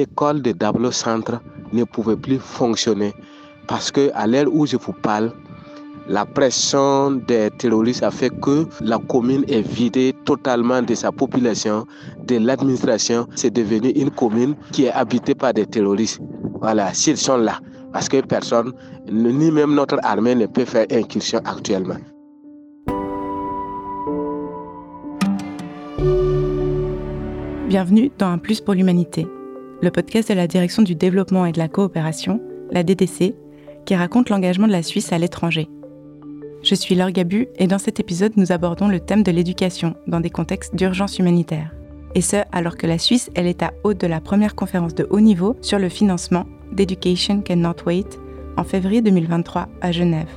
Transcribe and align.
l'école 0.00 0.40
de 0.40 0.52
Dablo 0.52 0.90
Centre 0.90 1.40
ne 1.72 1.84
pouvait 1.84 2.16
plus 2.16 2.38
fonctionner 2.38 3.12
parce 3.66 3.90
que 3.90 4.10
à 4.14 4.26
l'heure 4.26 4.46
où 4.50 4.66
je 4.66 4.76
vous 4.78 4.94
parle, 4.94 5.30
la 6.08 6.24
pression 6.24 7.10
des 7.28 7.50
terroristes 7.58 8.02
a 8.02 8.10
fait 8.10 8.30
que 8.40 8.66
la 8.80 8.98
commune 8.98 9.44
est 9.46 9.60
vidée 9.60 10.14
totalement 10.24 10.80
de 10.82 10.94
sa 10.94 11.12
population, 11.12 11.86
de 12.26 12.36
l'administration. 12.38 13.28
C'est 13.36 13.52
devenu 13.52 13.90
une 13.90 14.10
commune 14.10 14.54
qui 14.72 14.86
est 14.86 14.92
habitée 14.92 15.34
par 15.34 15.52
des 15.52 15.66
terroristes. 15.66 16.20
Voilà, 16.60 16.94
s'ils 16.94 17.18
sont 17.18 17.36
là. 17.36 17.60
Parce 17.92 18.08
que 18.08 18.20
personne, 18.22 18.72
ni 19.10 19.50
même 19.50 19.74
notre 19.74 19.98
armée 20.02 20.34
ne 20.34 20.46
peut 20.46 20.64
faire 20.64 20.86
incursion 20.90 21.40
actuellement. 21.44 22.00
Bienvenue 27.68 28.10
dans 28.18 28.30
Un 28.32 28.38
Plus 28.38 28.60
pour 28.60 28.74
l'Humanité, 28.74 29.28
le 29.82 29.90
podcast 29.90 30.28
de 30.28 30.34
la 30.34 30.46
Direction 30.46 30.82
du 30.82 30.94
Développement 30.94 31.46
et 31.46 31.52
de 31.52 31.58
la 31.58 31.68
Coopération, 31.68 32.40
la 32.70 32.82
DDC, 32.82 33.34
qui 33.86 33.94
raconte 33.94 34.28
l'engagement 34.28 34.66
de 34.66 34.72
la 34.72 34.82
Suisse 34.82 35.12
à 35.12 35.18
l'étranger. 35.18 35.68
Je 36.62 36.74
suis 36.74 36.94
Laure 36.94 37.12
Gabu 37.12 37.48
et 37.56 37.66
dans 37.66 37.78
cet 37.78 37.98
épisode, 37.98 38.36
nous 38.36 38.52
abordons 38.52 38.88
le 38.88 39.00
thème 39.00 39.22
de 39.22 39.30
l'éducation 39.30 39.94
dans 40.06 40.20
des 40.20 40.28
contextes 40.28 40.74
d'urgence 40.74 41.18
humanitaire. 41.18 41.74
Et 42.14 42.20
ce, 42.20 42.36
alors 42.52 42.76
que 42.76 42.86
la 42.86 42.98
Suisse 42.98 43.30
est 43.34 43.42
l'état 43.42 43.72
hôte 43.82 44.00
de 44.00 44.06
la 44.06 44.20
première 44.20 44.54
conférence 44.54 44.94
de 44.94 45.06
haut 45.08 45.20
niveau 45.20 45.56
sur 45.62 45.78
le 45.78 45.88
financement 45.88 46.44
d'Education 46.72 47.40
Cannot 47.40 47.76
Wait 47.86 48.18
en 48.58 48.64
février 48.64 49.00
2023 49.00 49.68
à 49.80 49.92
Genève. 49.92 50.28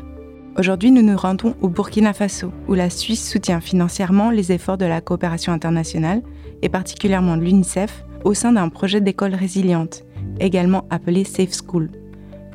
Aujourd'hui, 0.58 0.92
nous 0.92 1.02
nous 1.02 1.18
rendons 1.18 1.56
au 1.62 1.68
Burkina 1.68 2.14
Faso, 2.14 2.52
où 2.70 2.76
la 2.76 2.90
Suisse 2.90 3.30
soutient 3.30 3.60
financièrement 3.60 4.30
les 4.30 4.54
efforts 4.54 4.78
de 4.78 4.86
la 4.86 5.02
coopération 5.02 5.52
internationale, 5.52 6.22
et 6.62 6.70
particulièrement 6.70 7.36
de 7.36 7.42
l'UNICEF, 7.42 8.06
au 8.24 8.34
sein 8.34 8.54
d'un 8.54 8.70
projet 8.70 9.02
d'école 9.02 9.36
résiliente, 9.36 10.04
également 10.40 10.86
appelé 10.90 11.24
Safe 11.24 11.54
School. 11.54 11.90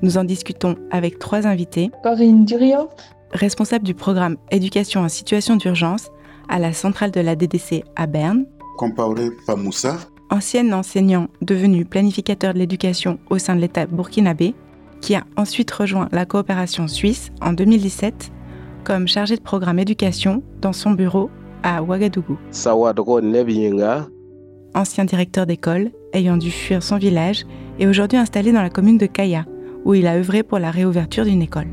Nous 0.03 0.19
en 0.19 0.25
discutons 0.25 0.77
avec 0.91 1.19
trois 1.19 1.47
invités. 1.47 1.91
Corinne 2.03 2.45
Durio, 2.45 2.89
responsable 3.33 3.85
du 3.85 3.95
programme 3.95 4.37
Éducation 4.51 5.01
en 5.01 5.09
situation 5.09 5.57
d'urgence 5.57 6.11
à 6.49 6.59
la 6.59 6.73
centrale 6.73 7.11
de 7.11 7.21
la 7.21 7.37
DDC 7.37 7.85
à 7.97 8.07
Berne. 8.07 8.47
Compaoré 8.77 9.31
Pamoussa, 9.47 9.99
ancien 10.31 10.73
enseignant 10.73 11.29
devenu 11.43 11.85
planificateur 11.85 12.55
de 12.55 12.59
l'éducation 12.59 13.19
au 13.29 13.39
sein 13.39 13.57
de 13.57 13.61
l'État 13.61 13.87
burkinabé 13.87 14.55
qui 15.01 15.15
a 15.15 15.25
ensuite 15.37 15.71
rejoint 15.71 16.09
la 16.13 16.27
coopération 16.27 16.89
suisse 16.89 17.31
en 17.41 17.53
2017 17.53 18.33
comme 18.85 19.07
chargé 19.07 19.37
de 19.37 19.43
programme 19.43 19.79
éducation 19.79 20.43
dans 20.61 20.73
son 20.73 20.93
bureau 20.93 21.31
à 21.63 21.83
Ouagadougou. 21.83 22.39
Ancien 24.75 25.05
directeur 25.05 25.47
d'école, 25.47 25.91
ayant 26.13 26.37
dû 26.37 26.51
fuir 26.51 26.83
son 26.83 26.99
village 26.99 27.45
et 27.79 27.87
aujourd'hui 27.87 28.19
installé 28.19 28.53
dans 28.53 28.63
la 28.63 28.71
commune 28.71 28.99
de 28.99 29.07
Kaya, 29.07 29.45
où 29.85 29.95
il 29.95 30.07
a 30.07 30.17
œuvré 30.17 30.43
pour 30.43 30.59
la 30.59 30.71
réouverture 30.71 31.25
d'une 31.25 31.43
école. 31.43 31.69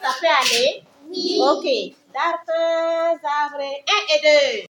Ça 0.00 0.10
peut 0.20 0.26
aller? 0.40 0.82
Oui. 1.10 1.40
Ok. 1.40 1.66
Un 2.14 2.32
et 4.08 4.20
deux. 4.22 4.66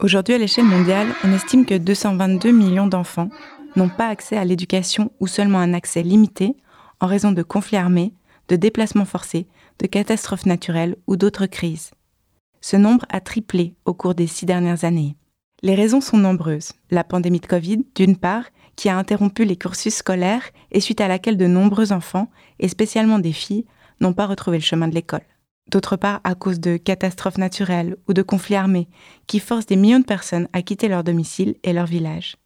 Aujourd'hui, 0.00 0.34
à 0.34 0.38
l'échelle 0.38 0.64
mondiale, 0.64 1.08
on 1.24 1.32
estime 1.32 1.66
que 1.66 1.76
222 1.76 2.52
millions 2.52 2.86
d'enfants 2.86 3.30
n'ont 3.74 3.88
pas 3.88 4.08
accès 4.08 4.36
à 4.36 4.44
l'éducation 4.44 5.10
ou 5.18 5.26
seulement 5.26 5.58
un 5.58 5.74
accès 5.74 6.02
limité 6.02 6.56
en 7.00 7.06
raison 7.06 7.32
de 7.32 7.42
conflits 7.42 7.76
armés, 7.76 8.12
de 8.48 8.56
déplacements 8.56 9.04
forcés, 9.04 9.46
de 9.80 9.86
catastrophes 9.86 10.46
naturelles 10.46 10.96
ou 11.06 11.16
d'autres 11.16 11.46
crises. 11.46 11.90
Ce 12.60 12.76
nombre 12.76 13.06
a 13.08 13.20
triplé 13.20 13.74
au 13.84 13.94
cours 13.94 14.14
des 14.14 14.26
six 14.26 14.46
dernières 14.46 14.84
années. 14.84 15.16
Les 15.62 15.74
raisons 15.74 16.00
sont 16.00 16.16
nombreuses. 16.16 16.72
La 16.90 17.04
pandémie 17.04 17.40
de 17.40 17.46
Covid, 17.46 17.84
d'une 17.94 18.16
part, 18.16 18.44
qui 18.76 18.88
a 18.88 18.96
interrompu 18.96 19.44
les 19.44 19.56
cursus 19.56 19.96
scolaires 19.96 20.50
et 20.70 20.80
suite 20.80 21.00
à 21.00 21.08
laquelle 21.08 21.36
de 21.36 21.48
nombreux 21.48 21.92
enfants, 21.92 22.30
et 22.60 22.68
spécialement 22.68 23.18
des 23.18 23.32
filles, 23.32 23.64
n'ont 24.00 24.12
pas 24.12 24.26
retrouvé 24.26 24.58
le 24.58 24.62
chemin 24.62 24.86
de 24.86 24.94
l'école. 24.94 25.26
D'autre 25.70 25.96
part, 25.96 26.20
à 26.24 26.34
cause 26.34 26.60
de 26.60 26.78
catastrophes 26.78 27.36
naturelles 27.36 27.96
ou 28.08 28.14
de 28.14 28.22
conflits 28.22 28.56
armés 28.56 28.88
qui 29.26 29.38
forcent 29.38 29.66
des 29.66 29.76
millions 29.76 30.00
de 30.00 30.04
personnes 30.04 30.48
à 30.52 30.62
quitter 30.62 30.88
leur 30.88 31.04
domicile 31.04 31.56
et 31.62 31.74
leur 31.74 31.86
village. 31.86 32.36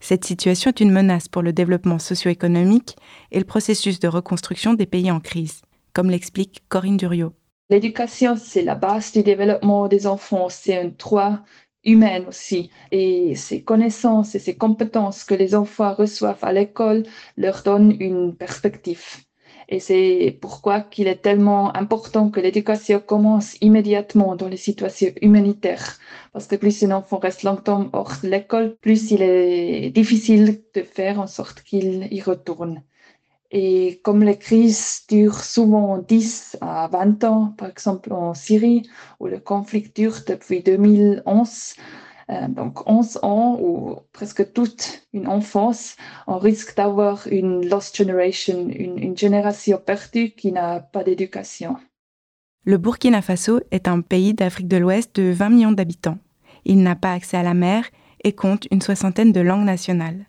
Cette 0.00 0.24
situation 0.24 0.70
est 0.70 0.80
une 0.80 0.92
menace 0.92 1.26
pour 1.26 1.42
le 1.42 1.52
développement 1.52 1.98
socio-économique 1.98 2.96
et 3.32 3.38
le 3.38 3.44
processus 3.44 3.98
de 3.98 4.06
reconstruction 4.06 4.74
des 4.74 4.86
pays 4.86 5.10
en 5.10 5.18
crise, 5.18 5.62
comme 5.92 6.08
l'explique 6.08 6.62
Corinne 6.68 6.96
Duriot. 6.96 7.32
L'éducation, 7.68 8.36
c'est 8.36 8.62
la 8.62 8.76
base 8.76 9.12
du 9.12 9.24
développement 9.24 9.88
des 9.88 10.06
enfants. 10.06 10.48
C'est 10.48 10.78
un 10.78 10.92
droit 10.96 11.40
humain 11.84 12.24
aussi. 12.28 12.70
Et 12.92 13.34
ces 13.34 13.62
connaissances 13.62 14.34
et 14.34 14.38
ces 14.38 14.56
compétences 14.56 15.24
que 15.24 15.34
les 15.34 15.54
enfants 15.54 15.94
reçoivent 15.94 16.42
à 16.42 16.52
l'école 16.52 17.02
leur 17.36 17.62
donnent 17.62 17.96
une 18.00 18.36
perspective. 18.36 19.24
Et 19.70 19.80
c'est 19.80 20.38
pourquoi 20.40 20.80
qu'il 20.80 21.08
est 21.08 21.22
tellement 21.22 21.76
important 21.76 22.30
que 22.30 22.40
l'éducation 22.40 23.00
commence 23.00 23.56
immédiatement 23.60 24.34
dans 24.34 24.48
les 24.48 24.56
situations 24.56 25.12
humanitaires. 25.20 25.98
Parce 26.32 26.46
que 26.46 26.56
plus 26.56 26.82
un 26.84 26.92
enfant 26.92 27.18
reste 27.18 27.42
longtemps 27.42 27.90
hors 27.92 28.14
de 28.22 28.28
l'école, 28.28 28.76
plus 28.80 29.10
il 29.10 29.22
est 29.22 29.90
difficile 29.90 30.62
de 30.74 30.82
faire 30.82 31.20
en 31.20 31.26
sorte 31.26 31.62
qu'il 31.62 32.08
y 32.10 32.20
retourne. 32.22 32.82
Et 33.50 34.00
comme 34.04 34.22
les 34.24 34.38
crises 34.38 35.04
durent 35.08 35.44
souvent 35.44 35.98
10 35.98 36.58
à 36.60 36.88
20 36.88 37.24
ans, 37.24 37.54
par 37.56 37.68
exemple 37.68 38.12
en 38.12 38.34
Syrie, 38.34 38.88
où 39.20 39.26
le 39.26 39.38
conflit 39.38 39.90
dure 39.94 40.18
depuis 40.26 40.62
2011, 40.62 41.74
euh, 41.78 41.82
donc 42.48 42.88
11 42.88 43.20
ans 43.22 43.58
ou 43.60 43.96
presque 44.12 44.52
toute 44.52 45.02
une 45.12 45.28
enfance, 45.28 45.96
on 46.26 46.38
risque 46.38 46.76
d'avoir 46.76 47.26
une 47.30 47.66
lost 47.68 47.96
generation, 47.96 48.68
une, 48.68 48.98
une 48.98 49.16
génération 49.16 49.78
perdue 49.78 50.30
qui 50.30 50.52
n'a 50.52 50.80
pas 50.80 51.04
d'éducation. 51.04 51.76
Le 52.64 52.76
Burkina 52.76 53.22
Faso 53.22 53.60
est 53.70 53.88
un 53.88 54.02
pays 54.02 54.34
d'Afrique 54.34 54.68
de 54.68 54.76
l'Ouest 54.76 55.16
de 55.16 55.30
20 55.30 55.48
millions 55.48 55.72
d'habitants. 55.72 56.18
Il 56.66 56.82
n'a 56.82 56.96
pas 56.96 57.14
accès 57.14 57.38
à 57.38 57.42
la 57.42 57.54
mer 57.54 57.84
et 58.24 58.34
compte 58.34 58.66
une 58.70 58.82
soixantaine 58.82 59.32
de 59.32 59.40
langues 59.40 59.64
nationales. 59.64 60.26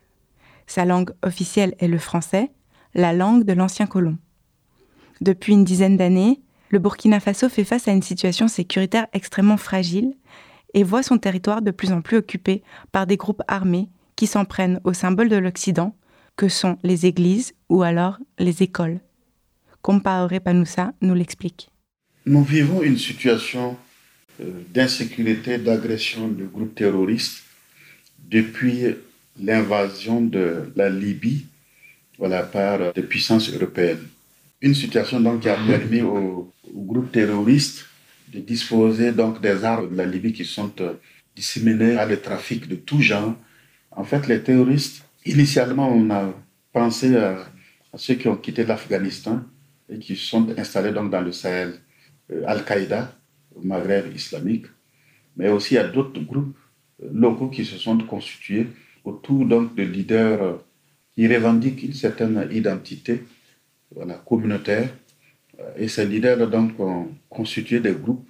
Sa 0.66 0.86
langue 0.86 1.12
officielle 1.22 1.76
est 1.80 1.88
le 1.88 1.98
français, 1.98 2.52
la 2.94 3.12
langue 3.12 3.44
de 3.44 3.54
l'ancien 3.54 3.88
colon. 3.88 4.18
Depuis 5.20 5.54
une 5.54 5.66
dizaine 5.66 5.98
d'années, 5.98 6.40
le 6.70 6.80
Burkina 6.80 7.20
Faso 7.20 7.50
fait 7.50 7.64
face 7.64 7.88
à 7.88 7.92
une 7.92 8.04
situation 8.04 8.48
sécuritaire 8.48 9.08
extrêmement 9.12 9.58
fragile 9.58 10.14
et 10.74 10.84
voit 10.84 11.04
son 11.04 11.18
territoire 11.18 11.62
de 11.62 11.72
plus 11.72 11.92
en 11.92 12.02
plus 12.02 12.18
occupé 12.18 12.64
par 12.92 13.08
des 13.08 13.18
groupes 13.18 13.42
armés 13.48 13.90
qui 14.16 14.28
s'en 14.28 14.46
prennent 14.46 14.80
aux 14.84 14.94
symboles 14.94 15.30
de 15.30 15.38
l'Occident, 15.38 15.96
que 16.36 16.50
sont 16.50 16.78
les 16.84 17.06
églises 17.06 17.54
ou 17.70 17.84
alors 17.84 18.18
les 18.38 18.64
écoles. 18.64 19.00
Compaoré 19.82 20.40
Panoussa 20.40 20.94
nous 21.02 21.14
l'explique. 21.14 21.70
Nous 22.26 22.44
vivons 22.44 22.82
une 22.84 22.98
situation 22.98 23.78
euh, 24.42 24.52
d'insécurité, 24.74 25.58
d'agression 25.58 26.28
de 26.28 26.46
groupes 26.46 26.76
terroristes 26.76 27.44
depuis 28.30 28.96
l'invasion 29.42 30.22
de 30.22 30.72
la 30.76 30.90
Libye 30.90 31.46
voilà, 32.18 32.44
par 32.44 32.94
des 32.94 33.02
puissances 33.02 33.52
européennes. 33.52 34.06
Une 34.62 34.76
situation 34.76 35.22
donc 35.22 35.42
qui 35.42 35.50
a 35.50 35.56
permis 35.56 36.02
aux, 36.02 36.52
groupes 36.74 37.12
terroristes 37.12 37.86
de 38.32 38.40
disposer 38.40 39.12
donc 39.12 39.42
des 39.42 39.64
armes 39.64 39.92
de 39.92 39.96
la 39.96 40.06
Libye 40.06 40.34
qui 40.34 40.46
sont 40.46 40.72
euh, 40.82 40.94
disséminées 41.36 41.98
à 41.98 42.06
le 42.06 42.20
trafic 42.20 42.68
de 42.68 42.76
tout 42.76 43.02
genre. 43.02 43.36
En 43.92 44.04
fait, 44.04 44.28
les 44.28 44.42
terroristes, 44.42 45.06
initialement, 45.26 45.90
on 45.90 46.10
a 46.12 46.34
pensé 46.72 47.16
à, 47.18 47.48
ceux 47.96 48.16
qui 48.16 48.28
ont 48.28 48.38
quitté 48.38 48.66
l'Afghanistan 48.66 49.42
et 49.90 49.98
qui 49.98 50.16
sont 50.16 50.48
installés 50.58 50.92
donc 50.92 51.10
dans 51.10 51.22
le 51.22 51.32
Sahel, 51.32 51.74
euh, 52.32 52.44
Al-Qaïda, 52.46 53.16
au 53.56 53.62
Maghreb 53.62 54.16
islamique, 54.16 54.68
mais 55.36 55.50
aussi 55.50 55.78
à 55.78 55.88
d'autres 55.88 56.22
groupes 56.22 56.58
euh, 57.04 57.10
locaux 57.14 57.50
qui 57.50 57.66
se 57.66 57.78
sont 57.78 57.98
constitués 57.98 58.68
autour 59.04 59.46
donc 59.46 59.76
de 59.76 59.84
leaders 59.84 60.60
il 61.20 61.36
revendique 61.36 61.84
une 61.84 61.94
certaine 61.94 62.48
identité 62.50 63.26
communautaire. 64.26 64.90
Euh, 65.60 65.72
et 65.78 65.88
ces 65.88 66.06
leaders 66.06 66.50
donc, 66.50 66.80
ont 66.80 67.10
constitué 67.30 67.80
des 67.80 67.94
groupes. 67.94 68.28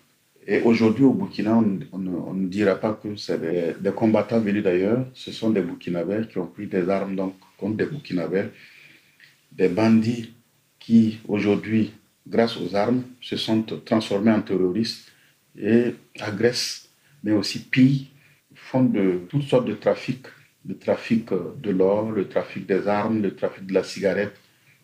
Et 0.47 0.61
aujourd'hui, 0.61 1.03
au 1.03 1.13
Burkina, 1.13 1.61
on, 1.91 1.99
ne 2.33 2.47
dira 2.47 2.75
pas 2.75 2.93
que 2.93 3.15
c'est 3.15 3.39
des, 3.39 3.91
combattants 3.91 4.39
venus 4.39 4.63
d'ailleurs. 4.63 5.05
Ce 5.13 5.31
sont 5.31 5.51
des 5.51 5.61
Burkinabés 5.61 6.27
qui 6.29 6.39
ont 6.39 6.47
pris 6.47 6.65
des 6.65 6.89
armes 6.89 7.15
donc, 7.15 7.35
contre 7.57 7.77
des 7.77 7.85
Burkinabés. 7.85 8.45
Des 9.51 9.67
bandits 9.67 10.33
qui, 10.79 11.19
aujourd'hui, 11.27 11.93
grâce 12.27 12.57
aux 12.57 12.75
armes, 12.75 13.03
se 13.21 13.37
sont 13.37 13.61
transformés 13.85 14.31
en 14.31 14.41
terroristes 14.41 15.11
et 15.55 15.93
agressent 16.19 16.89
mais 17.23 17.31
aussi 17.31 17.59
pillent, 17.59 18.07
font 18.55 18.83
de 18.83 19.21
toutes 19.29 19.43
sortes 19.43 19.67
de 19.67 19.73
trafics, 19.73 20.27
le 20.67 20.77
trafic 20.77 21.29
de 21.31 21.69
l'or, 21.71 22.11
le 22.11 22.27
trafic 22.27 22.65
des 22.65 22.87
armes, 22.87 23.21
le 23.21 23.35
trafic 23.35 23.65
de 23.65 23.73
la 23.73 23.83
cigarette 23.83 24.35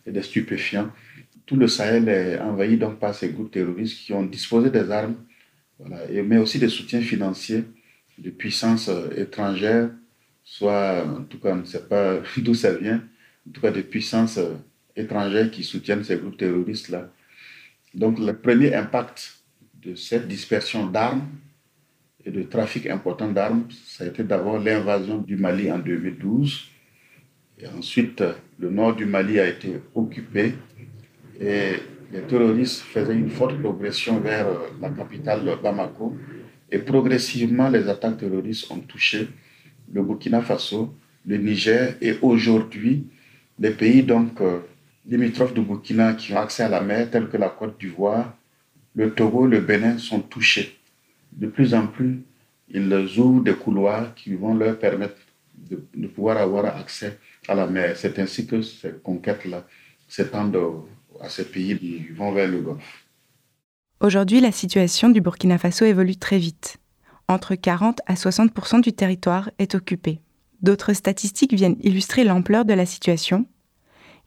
et 0.06 0.12
des 0.12 0.22
stupéfiants. 0.22 0.90
Tout 1.46 1.56
le 1.56 1.68
Sahel 1.68 2.10
est 2.10 2.40
envahi 2.40 2.78
donc 2.78 3.00
par 3.00 3.14
ces 3.14 3.30
groupes 3.30 3.52
terroristes 3.52 4.00
qui 4.00 4.14
ont 4.14 4.26
disposé 4.26 4.70
des 4.70 4.90
armes, 4.90 5.16
voilà, 5.80 6.02
mais 6.24 6.38
aussi 6.38 6.58
des 6.58 6.70
soutiens 6.70 7.02
financiers 7.02 7.64
de 8.18 8.30
puissances 8.30 8.90
étrangères, 9.16 9.90
soit, 10.44 11.06
en 11.06 11.24
tout 11.24 11.40
cas, 11.40 11.52
on 11.52 11.58
ne 11.58 11.66
sait 11.66 11.88
pas 11.88 12.20
d'où 12.38 12.54
ça 12.54 12.74
vient, 12.74 13.04
en 13.48 13.52
tout 13.52 13.62
cas 13.62 13.72
des 13.72 13.84
puissances 13.84 14.40
étrangères 14.96 15.52
qui 15.52 15.64
soutiennent 15.64 16.04
ces 16.04 16.18
groupes 16.18 16.38
terroristes-là. 16.38 17.12
Donc 17.94 18.20
le 18.20 18.34
premier 18.34 18.74
impact 18.74 19.40
de 19.84 19.96
cette 19.96 20.28
dispersion 20.28 20.88
d'armes 20.88 21.28
et 22.26 22.32
de 22.32 22.44
trafic 22.44 22.88
important 22.88 23.32
d'armes, 23.32 23.68
ça 23.86 24.04
a 24.04 24.08
été 24.08 24.24
d'abord 24.24 24.60
l'invasion 24.60 25.20
du 25.20 25.38
Mali 25.38 25.72
en 25.72 25.80
2012. 25.80 26.70
Et 27.60 27.68
ensuite, 27.68 28.24
le 28.60 28.70
nord 28.70 28.96
du 28.96 29.06
Mali 29.06 29.40
a 29.40 29.48
été 29.48 29.80
occupé 29.94 30.56
et 31.40 31.74
les 32.12 32.22
terroristes 32.22 32.82
faisaient 32.82 33.16
une 33.16 33.30
forte 33.30 33.60
progression 33.60 34.20
vers 34.20 34.48
euh, 34.48 34.56
la 34.82 34.90
capitale 34.90 35.58
Bamako. 35.62 36.16
Et 36.72 36.80
progressivement, 36.80 37.70
les 37.70 37.88
attaques 37.90 38.18
terroristes 38.18 38.70
ont 38.72 38.80
touché 38.80 39.28
le 39.94 40.02
Burkina 40.02 40.42
Faso, 40.42 40.96
le 41.26 41.38
Niger 41.38 41.96
et 42.02 42.16
aujourd'hui, 42.22 43.08
les 43.60 43.72
pays 43.72 44.04
donc 44.04 44.42
euh, 44.42 44.60
limitrophes 45.08 45.54
du 45.54 45.62
Burkina 45.62 46.14
qui 46.14 46.34
ont 46.34 46.38
accès 46.38 46.64
à 46.64 46.70
la 46.70 46.82
mer, 46.82 47.10
tels 47.10 47.30
que 47.30 47.38
la 47.38 47.50
Côte 47.50 47.80
d'Ivoire, 47.80 48.36
le 48.96 49.12
Togo, 49.14 49.46
le 49.46 49.60
Bénin, 49.60 49.98
sont 49.98 50.22
touchés. 50.22 50.78
De 51.32 51.48
plus 51.48 51.74
en 51.74 51.88
plus, 51.88 52.22
ils 52.70 53.20
ouvrent 53.20 53.44
des 53.44 53.54
couloirs 53.54 54.14
qui 54.16 54.34
vont 54.36 54.56
leur 54.56 54.80
permettre 54.80 55.18
de, 55.70 56.08
pouvoir 56.08 56.38
avoir 56.38 56.66
accès 56.78 57.18
à 57.48 57.56
la 57.56 57.68
mer. 57.68 57.96
C'est 57.96 58.18
ainsi 58.20 58.48
que 58.48 58.62
ces 58.62 58.92
conquêtes-là 59.04 59.66
s'étendent 60.08 60.86
à 61.22 61.30
ces 61.30 61.46
pays 61.46 61.78
qui 61.78 62.00
vont 62.10 62.32
vers 62.32 62.48
le 62.48 62.62
Golfe. 62.62 63.06
Aujourd'hui, 64.02 64.42
la 64.42 64.52
situation 64.52 65.10
du 65.10 65.22
Burkina 65.22 65.58
Faso 65.58 65.86
évolue 65.86 66.18
très 66.18 66.38
vite. 66.38 66.78
Entre 67.28 67.56
40 67.56 68.02
à 68.06 68.14
60% 68.14 68.82
du 68.82 68.94
territoire 68.94 69.50
est 69.58 69.74
occupé. 69.74 70.22
D'autres 70.62 70.94
statistiques 70.94 71.54
viennent 71.54 71.78
illustrer 71.82 72.24
l'ampleur 72.24 72.66
de 72.66 72.74
la 72.74 72.86
situation 72.86 73.46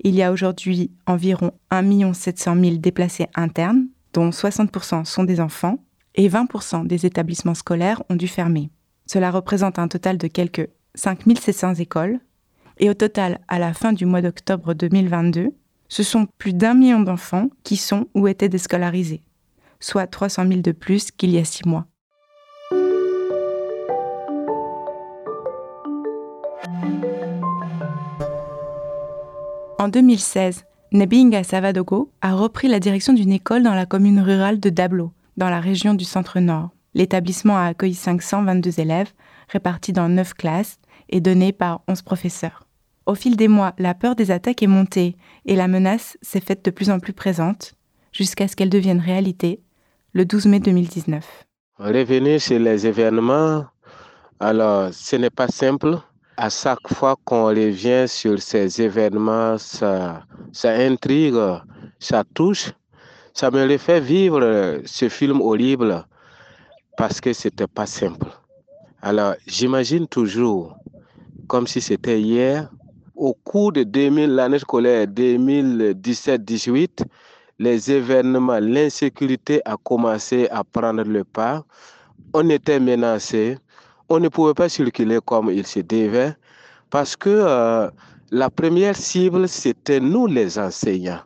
il 0.01 0.15
y 0.15 0.23
a 0.23 0.33
aujourd'hui 0.33 0.93
environ 1.07 1.53
1 1.71 2.13
700 2.13 2.57
000 2.61 2.77
déplacés 2.77 3.27
internes, 3.35 3.89
dont 4.13 4.31
60% 4.31 5.05
sont 5.05 5.25
des 5.25 5.41
enfants, 5.41 5.79
et 6.15 6.29
20% 6.29 6.87
des 6.87 7.07
établissements 7.07 7.55
scolaires 7.55 8.03
ont 8.09 8.17
dû 8.17 8.29
fermer. 8.29 8.71
Cela 9.07 9.31
représente 9.31 9.79
un 9.79 9.89
total 9.89 10.19
de 10.19 10.27
quelques 10.27 10.69
5 10.95 11.23
700 11.39 11.75
écoles, 11.75 12.21
et 12.79 12.89
au 12.89 12.95
total, 12.95 13.41
à 13.49 13.59
la 13.59 13.75
fin 13.75 13.93
du 13.93 14.07
mois 14.07 14.23
d'octobre 14.23 14.75
2022, 14.75 15.51
ce 15.89 16.03
sont 16.03 16.27
plus 16.39 16.53
d'un 16.53 16.75
million 16.75 17.01
d'enfants 17.01 17.49
qui 17.65 17.77
sont 17.77 18.07
ou 18.15 18.29
étaient 18.29 18.49
déscolarisés, 18.49 19.23
soit 19.81 20.07
300 20.07 20.47
000 20.49 20.61
de 20.61 20.73
plus 20.73 21.11
qu'il 21.11 21.31
y 21.31 21.39
a 21.39 21.45
six 21.45 21.67
mois. 21.67 21.87
En 29.81 29.89
2016, 29.89 30.65
Nebinga 30.93 31.45
Savadogo 31.45 32.11
a 32.21 32.35
repris 32.35 32.67
la 32.67 32.81
direction 32.81 33.13
d'une 33.13 33.33
école 33.33 33.63
dans 33.63 33.75
la 33.75 33.87
commune 33.87 34.21
rurale 34.21 34.59
de 34.59 34.71
Dablo, 34.71 35.13
dans 35.37 35.51
la 35.51 35.61
région 35.61 35.95
du 35.95 36.05
centre-nord. 36.05 36.71
L'établissement 36.95 37.57
a 37.57 37.67
accueilli 37.67 37.95
522 37.95 38.81
élèves, 38.81 39.13
répartis 39.49 39.93
dans 39.93 40.09
9 40.09 40.35
classes 40.35 40.79
et 41.09 41.21
donnés 41.21 41.53
par 41.53 41.83
11 41.87 42.03
professeurs. 42.03 42.68
Au 43.09 43.15
fil 43.15 43.37
des 43.37 43.49
mois, 43.49 43.73
la 43.79 43.95
peur 43.95 44.15
des 44.17 44.31
attaques 44.31 44.63
est 44.63 44.67
montée 44.67 45.17
et 45.47 45.57
la 45.57 45.67
menace 45.67 46.19
s'est 46.21 46.43
faite 46.43 46.63
de 46.67 46.71
plus 46.71 46.91
en 46.91 47.01
plus 47.01 47.15
présente, 47.15 47.73
jusqu'à 48.13 48.47
ce 48.47 48.55
qu'elle 48.55 48.69
devienne 48.69 49.01
réalité 49.01 49.63
le 50.13 50.27
12 50.27 50.45
mai 50.45 50.61
2019. 50.61 51.25
Revenir 51.79 52.39
sur 52.39 52.59
les 52.59 52.87
événements, 52.87 53.65
alors 54.39 54.93
ce 54.93 55.17
n'est 55.17 55.31
pas 55.31 55.49
simple 55.49 55.97
à 56.37 56.51
chaque 56.51 56.87
fois 56.93 57.17
qu'on 57.25 57.47
revient 57.47 58.05
sur 58.07 58.43
ces 58.43 58.83
événements, 58.83 59.57
ça, 59.57 60.23
intrigue, 60.65 61.41
ça 61.99 62.25
touche. 62.35 62.73
Ça 63.33 63.51
me 63.51 63.79
fait 63.79 64.01
vivre 64.01 64.83
ce 64.85 65.09
film 65.09 65.41
horrible 65.41 66.05
parce 66.99 67.23
que 67.23 67.33
c'était 67.33 67.67
pas 67.67 67.87
simple. 67.87 68.29
Alors, 69.01 69.33
j'imagine 69.47 70.07
toujours, 70.07 70.77
comme 71.47 71.67
si 71.67 71.81
c'était 71.81 72.21
hier, 72.21 72.69
au 73.19 73.35
cours 73.35 73.73
de 73.73 73.83
2000, 73.83 74.31
l'année 74.35 74.59
scolaire 74.59 75.07
2017-18, 75.07 77.05
les 77.59 77.91
événements, 77.91 78.61
l'insécurité 78.61 79.61
a 79.65 79.77
commencé 79.77 80.49
à 80.51 80.65
prendre 80.65 81.03
le 81.03 81.25
pas. 81.25 81.65
On 82.33 82.49
était 82.49 82.81
menacé 82.81 83.59
on 84.09 84.21
ne 84.21 84.29
pouvait 84.29 84.55
pas 84.55 84.69
circuler 84.69 85.19
comme 85.25 85.51
il 85.51 85.67
se 85.67 85.81
devait 85.81 86.35
parce 86.91 87.17
que 87.17 87.29
euh, 87.29 87.91
la 88.31 88.51
première 88.51 88.97
cible, 88.97 89.49
c'était 89.49 90.01
nous 90.01 90.27
les 90.27 90.59
enseignants. 90.59 91.21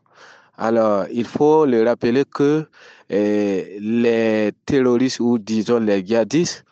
Alors, 0.58 1.06
il 1.12 1.24
faut 1.24 1.64
le 1.64 1.84
rappeler 1.84 2.24
que 2.24 2.66
eh, 3.08 3.78
les 3.80 4.52
terroristes 4.66 5.20
ou 5.20 5.38
disons 5.38 5.78
les 5.80 6.04
djihadistes, 6.04 6.64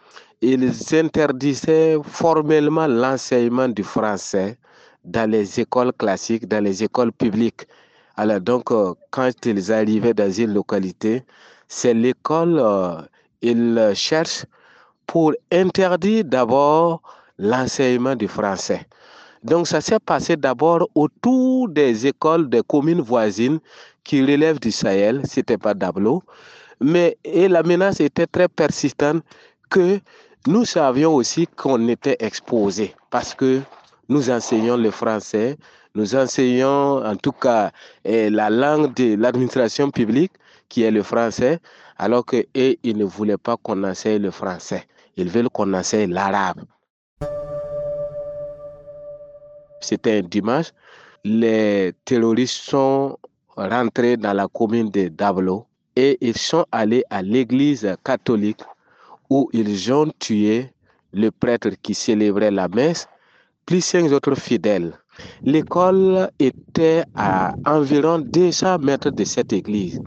ils 0.42 0.72
interdisaient 0.94 1.96
formellement 2.02 2.86
l'enseignement 2.86 3.68
du 3.68 3.82
français 3.82 4.58
dans 5.04 5.30
les 5.30 5.60
écoles 5.60 5.92
classiques, 5.92 6.46
dans 6.46 6.62
les 6.62 6.82
écoles 6.82 7.12
publiques. 7.12 7.66
Alors 8.16 8.40
donc, 8.40 8.70
euh, 8.70 8.94
quand 9.10 9.30
ils 9.46 9.72
arrivaient 9.72 10.14
dans 10.14 10.30
une 10.30 10.52
localité, 10.54 11.24
c'est 11.68 11.94
l'école, 11.94 12.58
euh, 12.58 13.00
ils 13.42 13.92
cherchent 13.94 14.44
pour 15.06 15.32
interdire 15.50 16.24
d'abord 16.24 17.02
l'enseignement 17.38 18.14
du 18.14 18.28
français. 18.28 18.86
Donc 19.42 19.66
ça 19.66 19.80
s'est 19.80 19.98
passé 19.98 20.36
d'abord 20.36 20.88
autour 20.94 21.68
des 21.68 22.06
écoles 22.06 22.48
des 22.50 22.62
communes 22.66 23.00
voisines 23.00 23.58
qui 24.04 24.20
relèvent 24.20 24.60
du 24.60 24.70
Sahel, 24.70 25.22
c'était 25.24 25.56
pas 25.56 25.72
Dablo, 25.72 26.22
mais 26.80 27.16
et 27.24 27.48
la 27.48 27.62
menace 27.62 28.00
était 28.00 28.26
très 28.26 28.48
persistante 28.48 29.22
que 29.70 30.00
nous 30.46 30.64
savions 30.64 31.14
aussi 31.14 31.46
qu'on 31.46 31.88
était 31.88 32.16
exposé 32.20 32.94
parce 33.10 33.34
que 33.34 33.60
nous 34.10 34.28
enseignons 34.28 34.76
le 34.76 34.90
français, 34.90 35.56
nous 35.94 36.14
enseignons 36.16 37.02
en 37.04 37.16
tout 37.16 37.32
cas 37.32 37.70
la 38.04 38.50
langue 38.50 38.92
de 38.94 39.14
l'administration 39.14 39.90
publique 39.90 40.32
qui 40.68 40.82
est 40.82 40.90
le 40.90 41.02
français, 41.02 41.60
alors 41.96 42.26
que 42.26 42.44
ils 42.54 42.96
ne 42.96 43.04
voulaient 43.04 43.38
pas 43.38 43.56
qu'on 43.56 43.82
enseigne 43.84 44.22
le 44.22 44.30
français. 44.30 44.84
Ils 45.16 45.28
veulent 45.28 45.48
qu'on 45.48 45.72
enseigne 45.74 46.12
l'arabe. 46.12 46.62
C'était 49.80 50.18
un 50.18 50.22
dimanche. 50.22 50.72
Les 51.24 51.92
terroristes 52.04 52.62
sont 52.62 53.16
rentrés 53.56 54.16
dans 54.16 54.32
la 54.32 54.48
commune 54.48 54.90
de 54.90 55.08
Dablo 55.08 55.66
et 55.94 56.18
ils 56.20 56.36
sont 56.36 56.66
allés 56.72 57.04
à 57.10 57.22
l'église 57.22 57.96
catholique 58.04 58.62
où 59.28 59.48
ils 59.52 59.92
ont 59.92 60.10
tué 60.18 60.72
le 61.12 61.30
prêtre 61.30 61.70
qui 61.82 61.94
célébrait 61.94 62.50
la 62.50 62.68
messe, 62.68 63.08
plus 63.66 63.80
cinq 63.80 64.10
autres 64.12 64.34
fidèles. 64.34 64.94
L'école 65.42 66.30
était 66.38 67.04
à 67.14 67.54
environ 67.66 68.18
200 68.18 68.78
mètres 68.78 69.10
de 69.10 69.24
cette 69.24 69.52
église. 69.52 70.00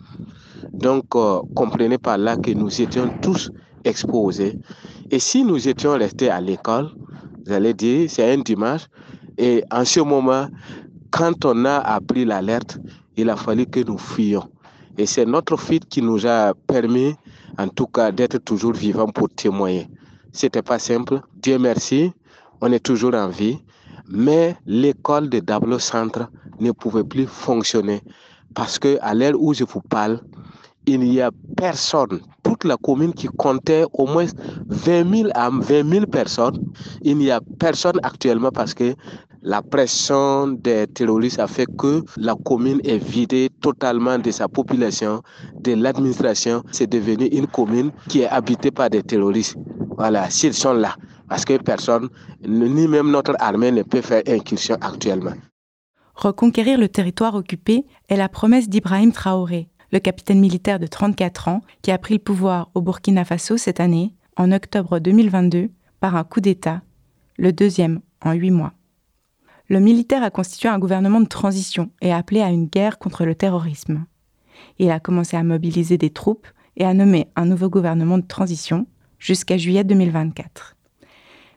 Donc, 0.72 1.16
euh, 1.16 1.42
comprenez 1.56 1.98
par 1.98 2.18
là 2.18 2.36
que 2.36 2.52
nous 2.52 2.82
étions 2.82 3.10
tous 3.22 3.52
exposés. 3.84 4.58
Et 5.12 5.20
si 5.20 5.44
nous 5.44 5.68
étions 5.68 5.94
restés 5.94 6.30
à 6.30 6.42
l'école, 6.42 6.90
vous 7.46 7.52
allez 7.54 7.74
dire, 7.74 8.10
c'est 8.10 8.32
un 8.32 8.38
dimanche, 8.40 8.88
et 9.38 9.64
en 9.72 9.86
ce 9.86 10.00
moment, 10.00 10.48
quand 11.12 11.46
on 11.46 11.66
a 11.66 11.78
appris 11.78 12.26
l'alerte, 12.26 12.80
il 13.18 13.30
a 13.30 13.36
fallu 13.36 13.66
que 13.66 13.82
nous 13.82 13.98
fuyions. 13.98 14.50
Et 14.98 15.06
c'est 15.06 15.26
notre 15.26 15.58
fuite 15.58 15.88
qui 15.88 16.02
nous 16.02 16.26
a 16.26 16.54
permis, 16.68 17.16
en 17.58 17.68
tout 17.68 17.88
cas, 17.88 18.12
d'être 18.12 18.38
toujours 18.40 18.74
vivants 18.74 19.10
pour 19.10 19.30
témoigner. 19.30 19.88
C'était 20.32 20.62
pas 20.62 20.80
simple. 20.80 21.22
Dieu 21.42 21.60
merci, 21.60 22.12
on 22.64 22.72
est 22.72 22.80
toujours 22.80 23.14
en 23.14 23.28
vie. 23.28 23.60
Mais 24.08 24.56
l'école 24.66 25.30
de 25.30 25.40
Dablo 25.40 25.80
Centre 25.80 26.30
ne 26.62 26.72
pouvait 26.72 27.04
plus 27.04 27.28
fonctionner 27.28 28.02
parce 28.56 28.80
que 28.80 28.98
à 29.02 29.14
l'heure 29.14 29.34
où 29.38 29.54
je 29.54 29.66
vous 29.66 29.82
parle, 29.82 30.22
il 30.86 31.00
n'y 31.02 31.20
a 31.20 31.30
personne. 31.58 32.22
Toute 32.42 32.64
la 32.64 32.78
commune 32.78 33.14
qui 33.14 33.28
comptait 33.28 33.84
au 33.94 34.06
moins 34.06 34.28
20 34.68 35.16
000 35.16 35.30
à 35.36 35.50
20 35.50 35.90
000 35.90 36.06
personnes, 36.06 36.58
il 37.02 37.18
n'y 37.18 37.32
a 37.32 37.42
personne 37.60 38.00
actuellement 38.04 38.52
parce 38.52 38.74
que 38.74 38.96
la 39.42 39.62
pression 39.62 40.48
des 40.48 40.88
terroristes 40.88 41.40
a 41.40 41.48
fait 41.48 41.68
que 41.78 42.02
la 42.16 42.36
commune 42.46 42.80
est 42.86 42.98
vidée 42.98 43.50
totalement 43.62 44.18
de 44.18 44.32
sa 44.32 44.48
population, 44.48 45.22
de 45.60 45.74
l'administration. 45.74 46.64
C'est 46.72 46.88
devenu 46.88 47.26
une 47.26 47.48
commune 47.48 47.92
qui 48.08 48.22
est 48.22 48.30
habitée 48.30 48.72
par 48.72 48.90
des 48.90 49.04
terroristes. 49.04 49.58
voilà, 49.98 50.30
s'ils 50.30 50.54
sont 50.54 50.74
là. 50.74 50.96
Parce 51.28 51.46
que 51.46 51.58
personne, 51.58 52.10
ni 52.46 52.88
même 52.88 53.12
notre 53.12 53.36
armée 53.40 53.72
ne 53.72 53.84
peut 53.84 54.02
faire 54.02 54.24
incursion 54.28 54.78
actuellement. 54.82 55.34
Reconquérir 56.16 56.78
le 56.78 56.90
territoire 56.90 57.36
occupé 57.36 57.86
est 58.10 58.16
la 58.16 58.30
promesse 58.30 58.70
d'Ibrahim 58.70 59.12
Traoré, 59.12 59.70
le 59.92 60.00
capitaine 60.00 60.40
militaire 60.40 60.80
de 60.80 60.88
34 60.88 61.48
ans 61.48 61.62
qui 61.82 61.92
a 61.92 61.98
pris 61.98 62.16
le 62.16 62.20
pouvoir 62.20 62.70
au 62.76 62.82
Burkina 62.82 63.26
Faso 63.26 63.58
cette 63.58 63.80
année, 63.80 64.14
en 64.36 64.52
octobre 64.52 65.00
2022, 65.00 65.70
par 66.00 66.16
un 66.16 66.24
coup 66.24 66.42
d'État, 66.42 66.82
le 67.38 67.54
deuxième 67.54 68.02
en 68.22 68.34
huit 68.34 68.52
mois. 68.52 68.74
Le 69.70 69.80
militaire 69.80 70.24
a 70.24 70.30
constitué 70.30 70.70
un 70.70 70.80
gouvernement 70.80 71.22
de 71.22 71.28
transition 71.28 71.90
et 72.02 72.12
a 72.12 72.18
appelé 72.18 72.42
à 72.42 72.50
une 72.50 72.68
guerre 72.68 73.00
contre 73.00 73.26
le 73.26 73.36
terrorisme. 73.36 74.06
Il 74.80 74.92
a 74.92 75.00
commencé 75.00 75.38
à 75.38 75.44
mobiliser 75.44 75.98
des 75.98 76.10
troupes 76.10 76.48
et 76.76 76.86
à 76.86 76.94
nommer 76.94 77.28
un 77.36 77.46
nouveau 77.46 77.70
gouvernement 77.70 78.18
de 78.18 78.28
transition 78.28 78.88
jusqu'à 79.20 79.58
juillet 79.58 79.84
2024. 79.84 80.76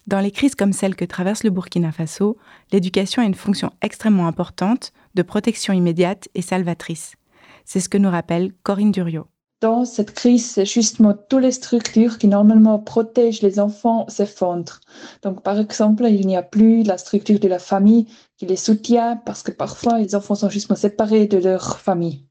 Dans 0.07 0.21
les 0.21 0.31
crises 0.31 0.55
comme 0.55 0.73
celle 0.73 0.95
que 0.95 1.05
traverse 1.05 1.43
le 1.43 1.51
Burkina 1.51 1.91
Faso, 1.91 2.37
l'éducation 2.71 3.23
a 3.23 3.27
une 3.27 3.35
fonction 3.35 3.73
extrêmement 3.83 4.29
importante 4.29 4.93
de 5.17 5.23
protection 5.23 5.73
immédiate 5.73 6.29
et 6.37 6.43
salvatrice. 6.43 7.17
C'est 7.65 7.81
ce 7.81 7.89
que 7.89 7.99
nous 7.99 8.11
rappelle 8.11 8.53
Corinne 8.63 8.93
Duriot. 8.93 9.27
Dans 9.61 9.85
cette 9.85 10.13
crise, 10.13 10.49
c'est 10.49 10.65
justement 10.65 11.15
toutes 11.29 11.43
les 11.43 11.51
structures 11.51 12.19
qui 12.19 12.29
normalement 12.29 12.79
protègent 12.79 13.43
les 13.43 13.59
enfants 13.59 14.05
s'effondrent. 14.09 14.81
Donc, 15.23 15.43
par 15.43 15.59
exemple, 15.59 16.05
il 16.09 16.25
n'y 16.25 16.37
a 16.37 16.43
plus 16.43 16.85
la 16.85 16.99
structure 16.99 17.41
de 17.41 17.49
la 17.49 17.59
famille 17.59 18.07
qui 18.37 18.47
les 18.47 18.55
soutient 18.55 19.17
parce 19.27 19.43
que 19.43 19.51
parfois 19.51 19.99
les 19.99 20.15
enfants 20.15 20.37
sont 20.37 20.51
justement 20.51 20.77
séparés 20.77 21.27
de 21.27 21.39
leur 21.39 21.81
famille. 21.81 22.23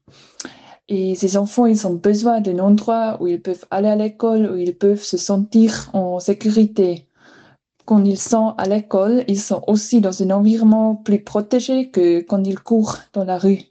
Et 0.88 1.14
ces 1.14 1.36
enfants, 1.36 1.66
ils 1.66 1.86
ont 1.86 1.94
besoin 1.94 2.40
d'un 2.40 2.60
endroit 2.60 3.18
où 3.20 3.26
ils 3.26 3.42
peuvent 3.42 3.66
aller 3.70 3.88
à 3.88 3.96
l'école, 3.96 4.50
où 4.50 4.56
ils 4.56 4.76
peuvent 4.76 5.02
se 5.02 5.16
sentir 5.18 5.90
en 5.92 6.20
sécurité. 6.20 7.05
Quand 7.86 8.04
ils 8.04 8.18
sont 8.18 8.54
à 8.58 8.66
l'école, 8.66 9.24
ils 9.28 9.40
sont 9.40 9.62
aussi 9.68 10.00
dans 10.00 10.20
un 10.20 10.30
environnement 10.30 10.96
plus 10.96 11.22
protégé 11.22 11.88
que 11.88 12.20
quand 12.20 12.42
ils 12.44 12.58
courent 12.58 12.98
dans 13.12 13.24
la 13.24 13.38
rue. 13.38 13.62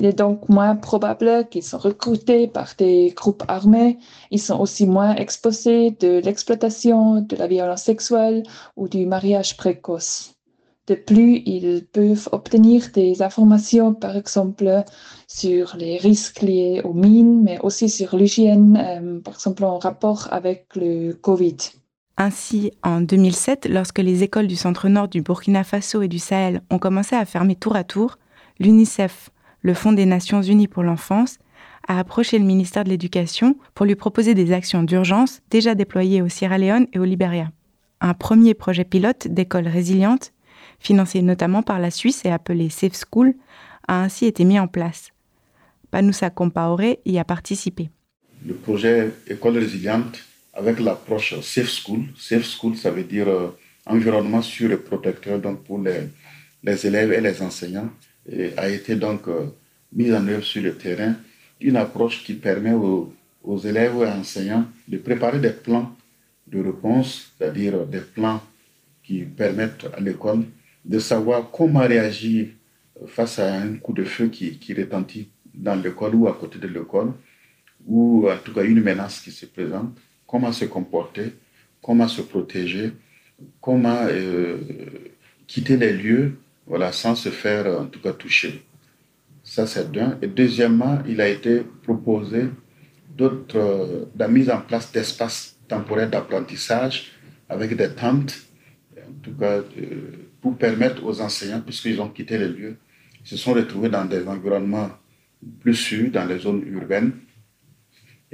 Il 0.00 0.06
est 0.06 0.18
donc 0.18 0.48
moins 0.48 0.74
probable 0.74 1.48
qu'ils 1.48 1.62
sont 1.62 1.78
recrutés 1.78 2.48
par 2.48 2.74
des 2.76 3.12
groupes 3.14 3.44
armés. 3.46 3.98
Ils 4.32 4.40
sont 4.40 4.58
aussi 4.58 4.86
moins 4.88 5.14
exposés 5.14 5.92
de 5.92 6.20
l'exploitation, 6.24 7.20
de 7.20 7.36
la 7.36 7.46
violence 7.46 7.82
sexuelle 7.82 8.42
ou 8.76 8.88
du 8.88 9.06
mariage 9.06 9.56
précoce. 9.56 10.34
De 10.88 10.96
plus, 10.96 11.40
ils 11.46 11.86
peuvent 11.92 12.28
obtenir 12.32 12.90
des 12.92 13.22
informations, 13.22 13.94
par 13.94 14.16
exemple, 14.16 14.82
sur 15.28 15.76
les 15.78 15.96
risques 15.96 16.42
liés 16.42 16.82
aux 16.82 16.92
mines, 16.92 17.40
mais 17.40 17.60
aussi 17.60 17.88
sur 17.88 18.16
l'hygiène, 18.16 18.76
euh, 18.76 19.20
par 19.20 19.34
exemple 19.34 19.64
en 19.64 19.78
rapport 19.78 20.26
avec 20.32 20.66
le 20.74 21.12
Covid. 21.12 21.56
Ainsi, 22.16 22.70
en 22.82 23.00
2007, 23.00 23.66
lorsque 23.68 23.98
les 23.98 24.22
écoles 24.22 24.46
du 24.46 24.56
centre-nord 24.56 25.08
du 25.08 25.22
Burkina 25.22 25.64
Faso 25.64 26.02
et 26.02 26.08
du 26.08 26.18
Sahel 26.18 26.62
ont 26.70 26.78
commencé 26.78 27.16
à 27.16 27.24
fermer 27.24 27.56
tour 27.56 27.74
à 27.74 27.84
tour, 27.84 28.18
l'UNICEF, 28.60 29.30
le 29.62 29.74
Fonds 29.74 29.92
des 29.92 30.06
Nations 30.06 30.42
Unies 30.42 30.68
pour 30.68 30.82
l'enfance, 30.82 31.38
a 31.88 31.98
approché 31.98 32.38
le 32.38 32.44
ministère 32.44 32.84
de 32.84 32.90
l'Éducation 32.90 33.56
pour 33.74 33.84
lui 33.86 33.94
proposer 33.94 34.34
des 34.34 34.52
actions 34.52 34.82
d'urgence 34.82 35.42
déjà 35.50 35.74
déployées 35.74 36.22
au 36.22 36.28
Sierra 36.28 36.58
Leone 36.58 36.86
et 36.92 36.98
au 36.98 37.04
Liberia. 37.04 37.50
Un 38.00 38.14
premier 38.14 38.54
projet 38.54 38.84
pilote 38.84 39.28
d'école 39.28 39.66
résiliente 39.66 40.32
financé 40.78 41.22
notamment 41.22 41.62
par 41.62 41.78
la 41.78 41.90
Suisse 41.90 42.24
et 42.24 42.30
appelé 42.30 42.68
Safe 42.68 42.92
School, 42.94 43.34
a 43.88 44.02
ainsi 44.02 44.26
été 44.26 44.44
mis 44.44 44.58
en 44.58 44.68
place. 44.68 45.10
Panoussa 45.90 46.30
Compaoré 46.30 47.00
y 47.04 47.18
a 47.18 47.24
participé. 47.24 47.90
Le 48.46 48.54
projet 48.54 49.12
École 49.26 49.58
résiliente 49.58 50.18
avec 50.54 50.80
l'approche 50.80 51.40
Safe 51.40 51.68
School. 51.68 52.04
Safe 52.16 52.44
School, 52.44 52.76
ça 52.76 52.90
veut 52.90 53.04
dire 53.04 53.28
euh, 53.28 53.48
environnement 53.86 54.42
sûr 54.42 54.70
et 54.72 54.76
protecteur 54.76 55.38
donc 55.38 55.64
pour 55.64 55.80
les, 55.82 56.08
les 56.62 56.86
élèves 56.86 57.12
et 57.12 57.20
les 57.20 57.42
enseignants, 57.42 57.90
a 58.56 58.68
été 58.68 58.96
donc 58.96 59.28
euh, 59.28 59.46
mise 59.92 60.14
en 60.14 60.26
œuvre 60.28 60.44
sur 60.44 60.62
le 60.62 60.74
terrain. 60.74 61.14
Une 61.60 61.76
approche 61.76 62.24
qui 62.24 62.34
permet 62.34 62.72
aux, 62.72 63.12
aux 63.42 63.58
élèves 63.58 63.96
et 64.02 64.06
enseignants 64.06 64.66
de 64.88 64.96
préparer 64.98 65.38
des 65.38 65.50
plans 65.50 65.94
de 66.46 66.60
réponse, 66.62 67.32
c'est-à-dire 67.36 67.86
des 67.86 68.00
plans 68.00 68.42
qui 69.02 69.22
permettent 69.24 69.86
à 69.94 70.00
l'école 70.00 70.44
de 70.84 70.98
savoir 70.98 71.50
comment 71.50 71.80
réagir 71.80 72.48
face 73.06 73.38
à 73.38 73.54
un 73.54 73.74
coup 73.76 73.92
de 73.92 74.04
feu 74.04 74.28
qui, 74.28 74.58
qui 74.58 74.72
retentit 74.74 75.28
dans 75.52 75.74
l'école 75.74 76.14
ou 76.14 76.28
à 76.28 76.32
côté 76.32 76.58
de 76.58 76.66
l'école, 76.68 77.12
ou 77.86 78.28
en 78.28 78.36
tout 78.38 78.52
cas 78.54 78.64
une 78.64 78.82
menace 78.82 79.20
qui 79.20 79.30
se 79.30 79.46
présente, 79.46 79.96
comment 80.26 80.52
se 80.52 80.64
comporter, 80.64 81.34
comment 81.82 82.08
se 82.08 82.22
protéger, 82.22 82.92
comment 83.60 84.06
euh, 84.08 84.58
quitter 85.46 85.76
les 85.76 85.92
lieux 85.92 86.38
voilà, 86.66 86.92
sans 86.92 87.14
se 87.14 87.28
faire 87.28 87.66
en 87.80 87.86
tout 87.86 88.00
cas 88.00 88.12
toucher. 88.12 88.64
Ça, 89.42 89.66
c'est 89.66 89.92
d'un. 89.92 90.18
Et 90.22 90.26
deuxièmement, 90.26 91.00
il 91.06 91.20
a 91.20 91.28
été 91.28 91.62
proposé 91.82 92.46
d'autres, 93.14 93.58
euh, 93.58 94.04
la 94.16 94.28
mise 94.28 94.50
en 94.50 94.60
place 94.60 94.90
d'espaces 94.90 95.58
temporaires 95.68 96.08
d'apprentissage 96.08 97.12
avec 97.48 97.76
des 97.76 97.90
tentes, 97.90 98.34
en 98.96 99.12
tout 99.22 99.34
cas, 99.34 99.58
euh, 99.58 100.28
pour 100.40 100.56
permettre 100.56 101.04
aux 101.04 101.20
enseignants, 101.20 101.60
puisqu'ils 101.60 102.00
ont 102.00 102.08
quitté 102.08 102.38
les 102.38 102.48
lieux, 102.48 102.76
se 103.22 103.36
sont 103.36 103.52
retrouvés 103.52 103.90
dans 103.90 104.04
des 104.04 104.26
environnements 104.26 104.90
plus 105.60 105.74
sûrs, 105.74 106.10
dans 106.10 106.24
les 106.24 106.38
zones 106.38 106.62
urbaines. 106.66 107.12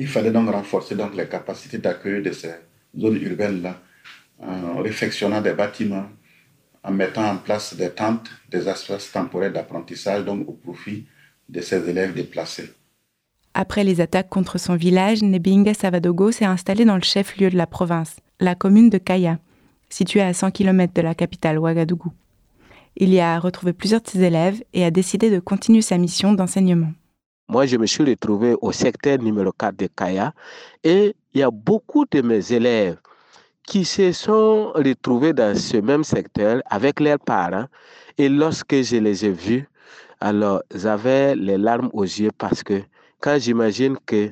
Il 0.01 0.09
fallait 0.09 0.31
donc 0.31 0.49
renforcer 0.49 0.95
donc 0.95 1.15
les 1.15 1.29
capacités 1.29 1.77
d'accueil 1.77 2.23
de 2.23 2.33
ces 2.33 2.55
zones 2.99 3.21
urbaines-là, 3.21 3.79
en 4.43 4.79
réfectionnant 4.79 5.43
des 5.43 5.53
bâtiments, 5.53 6.07
en 6.83 6.91
mettant 6.91 7.33
en 7.33 7.37
place 7.37 7.75
des 7.77 7.91
tentes, 7.91 8.31
des 8.51 8.67
espaces 8.67 9.13
temporaires 9.13 9.53
d'apprentissage, 9.53 10.25
donc 10.25 10.49
au 10.49 10.53
profit 10.53 11.05
de 11.51 11.61
ces 11.61 11.87
élèves 11.87 12.15
déplacés. 12.15 12.73
Après 13.53 13.85
les 13.85 14.01
attaques 14.01 14.31
contre 14.31 14.57
son 14.57 14.75
village, 14.75 15.23
Nebinga 15.23 15.75
Savadogo 15.75 16.33
s'est 16.33 16.47
installé 16.47 16.87
dans 16.87 16.97
le 16.97 17.03
chef-lieu 17.03 17.51
de 17.51 17.59
la 17.59 17.67
province, 17.67 18.17
la 18.41 18.55
commune 18.55 18.89
de 18.89 18.97
Kaya, 18.97 19.39
situé 19.91 20.23
à 20.23 20.33
100 20.33 20.53
km 20.53 20.95
de 20.95 21.03
la 21.03 21.15
capitale 21.15 21.59
Ouagadougou. 21.59 22.11
Il 22.97 23.13
y 23.13 23.21
a 23.21 23.39
retrouvé 23.39 23.75
plusieurs 23.75 24.01
de 24.01 24.09
ses 24.09 24.23
élèves 24.23 24.63
et 24.73 24.83
a 24.83 24.91
décidé 24.91 25.29
de 25.29 25.41
continuer 25.41 25.83
sa 25.83 25.99
mission 25.99 26.33
d'enseignement. 26.33 26.93
Moi, 27.51 27.67
je 27.67 27.77
me 27.79 27.87
suis 27.87 28.05
retrouvé 28.05 28.55
au 28.61 28.71
secteur 28.71 29.19
numéro 29.19 29.51
4 29.51 29.77
de 29.77 29.89
Kaya 29.89 30.33
et 30.85 31.17
il 31.35 31.41
y 31.41 31.43
a 31.43 31.51
beaucoup 31.51 32.05
de 32.09 32.23
mes 32.23 32.53
élèves 32.53 32.97
qui 33.65 33.85
se 33.85 34.13
sont 34.13 34.71
retrouvés 34.73 35.33
dans 35.33 35.57
ce 35.57 35.79
même 35.79 36.05
secteur 36.05 36.63
avec 36.67 37.01
leurs 37.01 37.19
parents. 37.19 37.67
Et 38.19 38.29
lorsque 38.29 38.81
je 38.83 38.99
les 38.99 39.25
ai 39.27 39.31
vus, 39.31 39.69
alors 40.21 40.63
j'avais 40.73 41.35
les 41.35 41.59
larmes 41.59 41.91
aux 41.93 42.05
yeux 42.05 42.31
parce 42.39 42.63
que 42.63 42.83
quand 43.19 43.37
j'imagine 43.41 43.97
que 44.07 44.31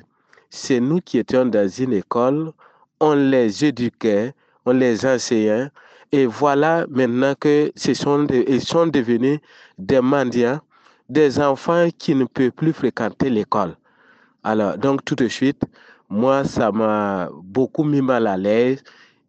c'est 0.49 0.79
nous 0.79 1.01
qui 1.01 1.19
étions 1.19 1.45
dans 1.45 1.69
une 1.69 1.95
école, 1.95 2.53
on 3.01 3.15
les 3.15 3.65
éduquait, 3.65 4.33
on 4.65 4.71
les 4.71 5.05
enseignait. 5.05 5.71
Et 6.13 6.27
voilà 6.27 6.87
maintenant 6.89 7.35
que 7.35 7.73
ce 7.75 7.95
sont 7.95 8.29
ils 8.29 8.63
sont 8.63 8.87
devenus 8.87 9.41
des 9.77 10.01
mendiants, 10.01 10.61
des 11.09 11.41
enfants 11.41 11.89
qui 11.99 12.15
ne 12.15 12.25
peuvent 12.25 12.51
plus 12.51 12.73
fréquenter 12.73 13.31
l'école. 13.31 13.77
Alors, 14.45 14.77
donc 14.79 15.05
tout 15.05 15.15
de 15.15 15.29
suite, 15.29 15.63
moi, 16.09 16.45
ça 16.45 16.71
m'a 16.73 17.31
beaucoup 17.43 17.85
mis 17.85 18.03
mal 18.03 18.27
à 18.27 18.37
l'aise 18.37 18.83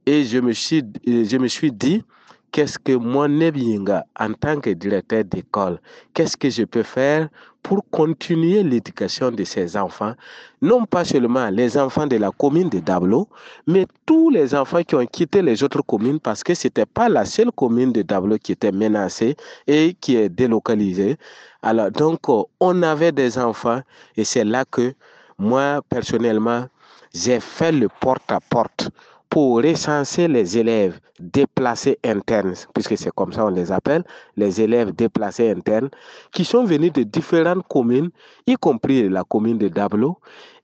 et 0.06 0.24
je 0.24 0.40
me 0.40 0.54
suis, 0.54 0.84
je 1.06 1.38
me 1.38 1.48
suis 1.48 1.72
dit, 1.72 2.04
qu'est-ce 2.52 2.80
que 2.80 2.94
moi, 2.94 3.28
Nebinga, 3.28 4.06
en 4.20 4.34
tant 4.34 4.60
que 4.60 4.70
directeur 4.72 5.24
d'école, 5.24 5.80
qu'est-ce 6.14 6.38
que 6.38 6.50
je 6.50 6.64
peux 6.64 6.84
faire 6.84 7.30
pour 7.64 7.84
continuer 7.92 8.64
l'éducation 8.64 9.32
de 9.32 9.44
ces 9.44 9.78
enfants, 9.78 10.14
non 10.62 10.86
pas 10.86 11.06
seulement 11.06 11.50
les 11.50 11.78
enfants 11.78 12.08
de 12.08 12.16
la 12.18 12.32
commune 12.32 12.70
de 12.70 12.80
Dablo, 12.80 13.28
mais 13.68 13.86
tous 14.06 14.30
les 14.30 14.56
enfants 14.56 14.84
qui 14.84 14.96
ont 14.96 15.06
quitté 15.06 15.42
les 15.42 15.64
autres 15.64 15.82
communes 15.82 16.20
parce 16.20 16.44
que 16.44 16.54
ce 16.54 16.68
n'était 16.68 16.86
pas 16.86 17.10
la 17.10 17.26
seule 17.26 17.52
commune 17.52 17.92
de 17.92 18.02
Dablo 18.02 18.38
qui 18.38 18.54
était 18.54 18.72
menacée 18.72 19.36
et 19.68 19.96
qui 20.00 20.16
est 20.16 20.30
délocalisée. 20.30 21.18
Alors, 21.62 21.92
donc, 21.92 22.20
on 22.60 22.84
avait 22.84 23.12
des 23.12 23.38
enfants 23.38 23.82
et 24.16 24.24
c'est 24.24 24.46
là 24.46 24.66
que 24.66 24.94
moi, 25.38 25.82
personnellement, 25.90 26.66
j'ai 27.14 27.40
fait 27.40 27.72
le 27.72 27.88
porte-à-porte 28.00 28.84
-porte 28.84 28.90
pour 29.30 29.58
recenser 29.58 30.28
les 30.28 30.58
élèves 30.58 31.00
déplacés 31.20 32.00
internes, 32.04 32.56
puisque 32.74 32.98
c'est 32.98 33.12
comme 33.12 33.32
ça 33.32 33.46
on 33.46 33.50
les 33.50 33.72
appelle, 33.72 34.04
les 34.36 34.60
élèves 34.60 34.92
déplacés 34.92 35.52
internes, 35.52 35.90
qui 36.32 36.44
sont 36.44 36.64
venus 36.64 36.92
de 36.94 37.04
différentes 37.04 37.68
communes, 37.68 38.10
y 38.48 38.56
compris 38.56 39.08
la 39.08 39.24
commune 39.24 39.58
de 39.58 39.68
Dablo, 39.68 40.18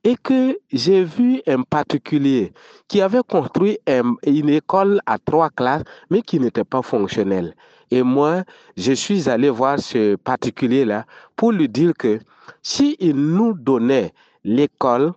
et 0.03 0.15
que 0.15 0.57
j'ai 0.71 1.03
vu 1.03 1.41
un 1.47 1.61
particulier 1.63 2.53
qui 2.87 3.01
avait 3.01 3.23
construit 3.27 3.79
une 3.87 4.49
école 4.49 4.99
à 5.05 5.17
trois 5.17 5.49
classes, 5.49 5.83
mais 6.09 6.21
qui 6.21 6.39
n'était 6.39 6.63
pas 6.63 6.81
fonctionnelle. 6.81 7.55
Et 7.91 8.03
moi, 8.03 8.43
je 8.77 8.93
suis 8.93 9.29
allé 9.29 9.49
voir 9.49 9.79
ce 9.79 10.15
particulier-là 10.15 11.05
pour 11.35 11.51
lui 11.51 11.69
dire 11.69 11.93
que 11.97 12.19
s'il 12.61 13.15
nous 13.15 13.53
donnait 13.53 14.13
l'école 14.43 15.13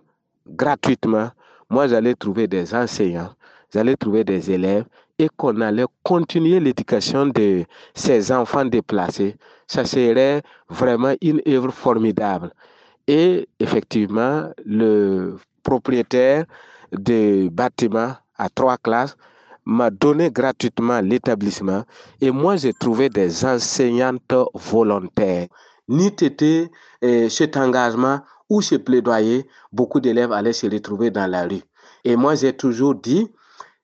gratuitement, 0.47 1.29
moi, 1.69 1.87
j'allais 1.87 2.15
trouver 2.15 2.47
des 2.47 2.73
enseignants 2.73 3.29
allaient 3.75 3.95
trouver 3.95 4.23
des 4.23 4.51
élèves 4.51 4.85
et 5.17 5.29
qu'on 5.35 5.59
allait 5.61 5.85
continuer 6.03 6.59
l'éducation 6.59 7.27
de 7.27 7.65
ces 7.93 8.31
enfants 8.31 8.65
déplacés, 8.65 9.35
ça 9.67 9.85
serait 9.85 10.41
vraiment 10.69 11.13
une 11.21 11.41
œuvre 11.47 11.71
formidable. 11.71 12.51
Et 13.07 13.47
effectivement, 13.59 14.49
le 14.65 15.37
propriétaire 15.63 16.45
du 16.91 17.49
bâtiment 17.51 18.13
à 18.37 18.49
trois 18.49 18.77
classes 18.77 19.15
m'a 19.65 19.89
donné 19.91 20.31
gratuitement 20.31 21.01
l'établissement 21.01 21.83
et 22.21 22.31
moi 22.31 22.55
j'ai 22.55 22.73
trouvé 22.73 23.09
des 23.09 23.45
enseignantes 23.45 24.33
volontaires. 24.53 25.47
Ni 25.87 26.07
été 26.07 26.71
eh, 27.01 27.29
cet 27.29 27.57
engagement 27.57 28.21
ou 28.49 28.61
ce 28.61 28.75
plaidoyer, 28.75 29.47
beaucoup 29.71 29.99
d'élèves 29.99 30.31
allaient 30.31 30.53
se 30.53 30.67
retrouver 30.67 31.11
dans 31.11 31.29
la 31.29 31.43
rue. 31.43 31.61
Et 32.03 32.15
moi 32.15 32.35
j'ai 32.35 32.53
toujours 32.53 32.95
dit 32.95 33.29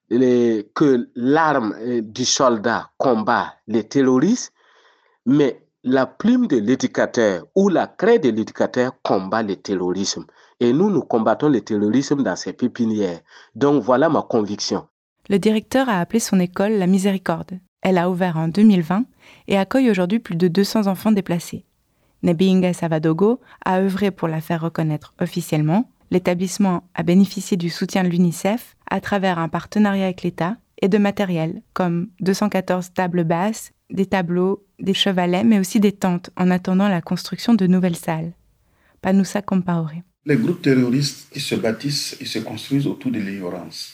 que 0.10 1.10
l'arme 1.16 1.76
du 2.02 2.26
soldat 2.26 2.92
combat 2.98 3.54
les 3.68 3.84
terroristes, 3.84 4.54
mais 5.26 5.66
la 5.84 6.08
plume 6.08 6.48
de 6.48 6.58
l'éducateur 6.58 7.46
ou 7.56 7.70
la 7.70 7.88
craie 7.88 8.20
de 8.20 8.30
l'éducateur 8.30 8.94
combat 9.04 9.44
le 9.44 9.56
terrorisme. 9.56 10.26
Et 10.60 10.74
nous, 10.74 10.90
nous 10.90 11.02
combattons 11.02 11.50
le 11.50 11.62
terrorisme 11.62 12.24
dans 12.24 12.36
ces 12.36 12.54
pépinières. 12.54 13.20
Donc 13.56 13.84
voilà 13.84 14.10
ma 14.10 14.24
conviction. 14.24 14.88
Le 15.30 15.38
directeur 15.38 15.90
a 15.90 16.00
appelé 16.00 16.20
son 16.20 16.40
école 16.40 16.74
la 16.74 16.88
Miséricorde. 16.88 17.60
Elle 17.82 18.00
a 18.00 18.10
ouvert 18.10 18.38
en 18.38 18.48
2020 18.48 19.06
et 19.48 19.58
accueille 19.58 19.92
aujourd'hui 19.92 20.20
plus 20.20 20.36
de 20.36 20.48
200 20.48 20.88
enfants 20.88 21.12
déplacés. 21.12 21.66
Nebinga 22.24 22.74
Savadogo 22.74 23.40
a 23.64 23.80
œuvré 23.80 24.10
pour 24.10 24.28
la 24.28 24.42
faire 24.42 24.62
reconnaître 24.62 25.14
officiellement. 25.22 25.88
L'établissement 26.12 26.88
a 26.94 27.04
bénéficié 27.04 27.58
du 27.58 27.70
soutien 27.70 28.04
de 28.04 28.10
l'UNICEF 28.10 28.76
à 28.90 29.02
travers 29.02 29.40
un 29.40 29.50
partenariat 29.50 30.06
avec 30.06 30.22
l'État 30.22 30.58
et 30.82 30.88
de 30.88 30.98
matériel 30.98 31.62
comme 31.74 32.10
214 32.22 32.94
tables 32.94 33.24
basses, 33.24 33.72
des 33.90 34.06
tableaux, 34.06 34.66
des 34.80 34.94
chevalets, 34.94 35.44
mais 35.44 35.60
aussi 35.60 35.80
des 35.80 35.92
tentes 35.92 36.30
en 36.36 36.52
attendant 36.52 36.88
la 36.88 37.02
construction 37.02 37.54
de 37.54 37.68
nouvelles 37.68 37.96
salles. 37.96 38.34
Panusa 39.02 39.42
Compaore. 39.42 39.92
Les 40.26 40.38
groupes 40.38 40.62
terroristes, 40.62 41.28
ils 41.36 41.42
se 41.42 41.56
bâtissent, 41.56 42.18
ils 42.20 42.28
se 42.28 42.40
construisent 42.40 42.88
autour 42.88 43.12
de 43.12 43.20
l'ignorance 43.20 43.94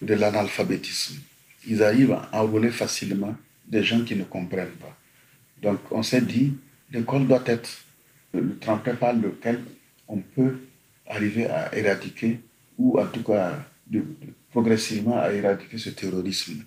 de 0.00 0.14
l'analphabétisme. 0.14 1.20
Ils 1.66 1.82
arrivent 1.82 2.12
à 2.12 2.42
enrôler 2.42 2.70
facilement 2.70 3.34
des 3.66 3.82
gens 3.82 4.04
qui 4.04 4.16
ne 4.16 4.24
comprennent 4.24 4.76
pas. 4.80 4.96
Donc 5.62 5.78
on 5.90 6.02
s'est 6.02 6.20
dit, 6.20 6.54
l'école 6.90 7.26
doit 7.26 7.42
être 7.46 7.70
le 8.34 8.58
tremplin 8.58 8.94
par 8.94 9.12
lequel 9.12 9.60
on 10.08 10.18
peut 10.18 10.56
arriver 11.06 11.46
à 11.46 11.74
éradiquer, 11.76 12.40
ou 12.78 12.98
en 12.98 13.06
tout 13.06 13.22
cas 13.22 13.58
progressivement 14.50 15.18
à 15.18 15.32
éradiquer 15.32 15.78
ce 15.78 15.90
terrorisme. 15.90 16.64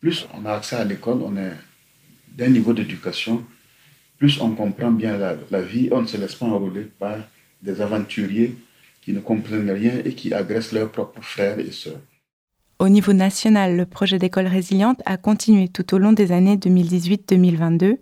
Plus 0.00 0.26
on 0.34 0.44
a 0.44 0.52
accès 0.54 0.76
à 0.76 0.84
l'école, 0.84 1.22
on 1.22 1.36
est 1.36 1.52
d'un 2.36 2.48
niveau 2.48 2.72
d'éducation, 2.72 3.44
plus 4.16 4.40
on 4.40 4.52
comprend 4.54 4.90
bien 4.90 5.16
la, 5.16 5.36
la, 5.50 5.62
vie, 5.62 5.88
on 5.92 6.02
ne 6.02 6.06
se 6.06 6.16
laisse 6.16 6.34
pas 6.34 6.46
enrôler 6.46 6.82
par 6.82 7.18
des 7.62 7.80
aventuriers 7.80 8.56
qui 9.00 9.12
ne 9.12 9.20
comprennent 9.20 9.70
rien 9.70 10.02
et 10.04 10.14
qui 10.14 10.32
agressent 10.32 10.72
leurs 10.72 10.90
propres 10.90 11.22
frères 11.22 11.58
et 11.58 11.72
sœurs. 11.72 12.00
Au 12.80 12.88
niveau 12.88 13.12
national, 13.12 13.76
le 13.76 13.86
projet 13.86 14.18
d'école 14.18 14.46
résiliente 14.46 15.02
a 15.04 15.16
continué 15.16 15.68
tout 15.68 15.94
au 15.94 15.98
long 15.98 16.12
des 16.12 16.30
années 16.30 16.56
2018-2022 16.56 17.98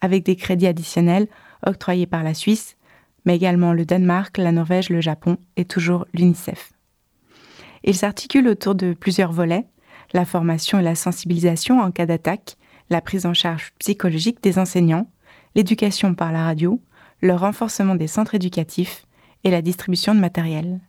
avec 0.00 0.24
des 0.24 0.36
crédits 0.36 0.68
additionnels 0.68 1.26
octroyés 1.66 2.06
par 2.06 2.22
la 2.22 2.34
Suisse, 2.34 2.76
mais 3.24 3.36
également 3.36 3.72
le 3.72 3.84
Danemark, 3.84 4.38
la 4.38 4.52
Norvège, 4.52 4.90
le 4.90 5.00
Japon 5.00 5.36
et 5.56 5.64
toujours 5.64 6.06
l'UNICEF. 6.14 6.72
Il 7.84 7.94
s'articule 7.94 8.48
autour 8.48 8.74
de 8.74 8.92
plusieurs 8.92 9.32
volets, 9.32 9.66
la 10.12 10.24
formation 10.24 10.78
et 10.78 10.82
la 10.82 10.94
sensibilisation 10.94 11.80
en 11.80 11.90
cas 11.90 12.06
d'attaque, 12.06 12.56
la 12.90 13.00
prise 13.00 13.26
en 13.26 13.34
charge 13.34 13.72
psychologique 13.78 14.42
des 14.42 14.58
enseignants, 14.58 15.10
l'éducation 15.54 16.14
par 16.14 16.32
la 16.32 16.44
radio, 16.44 16.80
le 17.20 17.34
renforcement 17.34 17.94
des 17.94 18.06
centres 18.06 18.34
éducatifs 18.34 19.06
et 19.44 19.50
la 19.50 19.62
distribution 19.62 20.14
de 20.14 20.20
matériel 20.20 20.80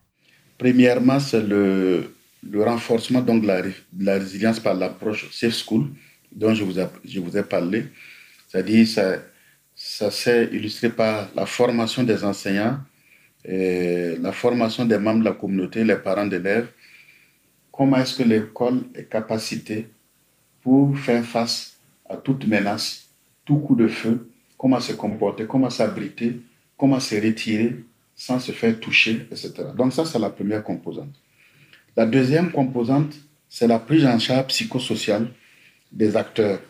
Premièrement, 0.57 1.19
c'est 1.19 1.41
le, 1.41 2.13
renforcement 2.53 3.21
donc, 3.21 3.41
de, 3.41 3.47
la, 3.47 4.13
résilience 4.13 4.59
par 4.59 4.75
l'approche 4.75 5.31
Safe 5.31 5.55
School 5.55 5.87
dont 6.31 6.53
je 6.53 6.63
vous, 6.63 6.79
je 7.03 7.19
vous 7.19 7.35
ai 7.35 7.43
parlé. 7.43 7.85
C'est-à-dire, 8.47 8.87
ça 9.97 10.09
s'est 10.09 10.47
illustré 10.53 10.89
par 10.89 11.27
la 11.35 11.45
formation 11.45 12.03
des 12.03 12.23
enseignants, 12.23 12.79
et 13.43 14.15
la 14.21 14.31
formation 14.31 14.85
des 14.85 14.97
membres 14.97 15.19
de 15.19 15.25
la 15.25 15.33
communauté, 15.33 15.83
les 15.83 15.97
parents 15.97 16.25
d'élèves. 16.25 16.69
Comment 17.71 17.97
est-ce 17.97 18.15
que 18.15 18.23
l'école 18.23 18.83
est 18.95 19.09
capacitée 19.09 19.89
pour 20.61 20.97
faire 20.97 21.25
face 21.25 21.77
à 22.09 22.15
toute 22.15 22.47
menace, 22.47 23.09
tout 23.43 23.57
coup 23.57 23.75
de 23.75 23.89
feu, 23.89 24.29
comment 24.57 24.79
se 24.79 24.93
comporter, 24.93 25.45
comment 25.45 25.69
s'abriter, 25.69 26.39
comment 26.77 26.99
se 27.01 27.15
retirer 27.15 27.83
sans 28.15 28.39
se 28.39 28.53
faire 28.53 28.79
toucher, 28.79 29.27
etc. 29.29 29.51
Donc 29.75 29.91
ça, 29.91 30.05
c'est 30.05 30.19
la 30.19 30.29
première 30.29 30.63
composante. 30.63 31.15
La 31.97 32.05
deuxième 32.05 32.49
composante, 32.51 33.13
c'est 33.49 33.67
la 33.67 33.79
prise 33.79 34.05
en 34.05 34.19
charge 34.19 34.47
psychosociale 34.47 35.27
des 35.91 36.15
acteurs, 36.15 36.61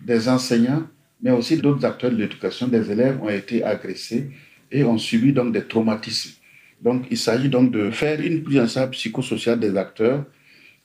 des 0.00 0.28
enseignants, 0.30 0.84
mais 1.20 1.30
aussi 1.30 1.56
d'autres 1.56 1.84
acteurs 1.84 2.10
de 2.10 2.16
l'éducation. 2.16 2.68
Des 2.68 2.90
élèves 2.90 3.20
ont 3.22 3.28
été 3.28 3.62
agressés 3.64 4.30
et 4.70 4.84
ont 4.84 4.98
subi 4.98 5.32
donc 5.32 5.52
des 5.52 5.64
traumatismes. 5.64 6.32
Donc 6.80 7.06
il 7.10 7.18
s'agit 7.18 7.48
donc 7.48 7.72
de 7.72 7.90
faire 7.90 8.20
une 8.20 8.42
prise 8.42 8.60
en 8.60 8.68
charge 8.68 8.90
psychosociale 8.90 9.58
des 9.58 9.76
acteurs 9.76 10.24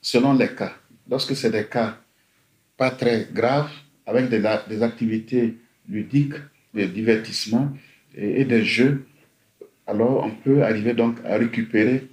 selon 0.00 0.34
les 0.34 0.48
cas. 0.48 0.74
Lorsque 1.08 1.36
c'est 1.36 1.50
des 1.50 1.66
cas 1.66 1.98
pas 2.76 2.90
très 2.90 3.28
graves, 3.32 3.70
avec 4.06 4.28
des, 4.28 4.82
activités 4.82 5.56
ludiques, 5.88 6.34
des 6.74 6.88
divertissements 6.88 7.72
et, 8.14 8.44
des 8.44 8.64
jeux, 8.64 9.06
alors 9.86 10.24
on 10.24 10.30
peut 10.30 10.62
arriver 10.62 10.92
donc 10.92 11.18
à 11.24 11.36
récupérer 11.36 12.08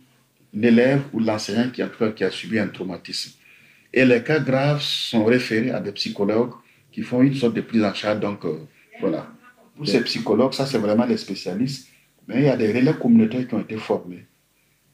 l'élève 0.54 1.02
ou 1.14 1.20
l'enseignant 1.20 1.70
qui 1.70 1.82
a 2.24 2.32
subi 2.32 2.60
un 2.60 2.68
traumatisme. 2.68 3.32
Et 3.94 4.06
les 4.06 4.24
cas 4.24 4.40
graves 4.40 4.82
sont 4.82 5.26
référés 5.26 5.72
à 5.72 5.80
des 5.80 5.92
psychologues 5.92 6.54
qui 6.92 7.02
font 7.02 7.22
une 7.22 7.34
sorte 7.34 7.56
de 7.56 7.62
prise 7.62 7.84
en 7.84 7.94
charge. 7.94 8.20
Donc, 8.20 8.46
euh, 8.46 8.60
voilà. 9.00 9.28
Pour 9.76 9.88
ces 9.88 10.02
psychologues, 10.04 10.54
ça, 10.54 10.66
c'est 10.66 10.78
vraiment 10.78 11.06
les 11.06 11.18
spécialistes. 11.18 11.90
Mais 12.28 12.42
il 12.42 12.44
y 12.44 12.50
a 12.50 12.58
des 12.58 12.72
relais 12.72 12.94
communautaires 12.94 13.48
qui 13.48 13.56
ont 13.56 13.62
été 13.62 13.78
formés. 13.78 14.26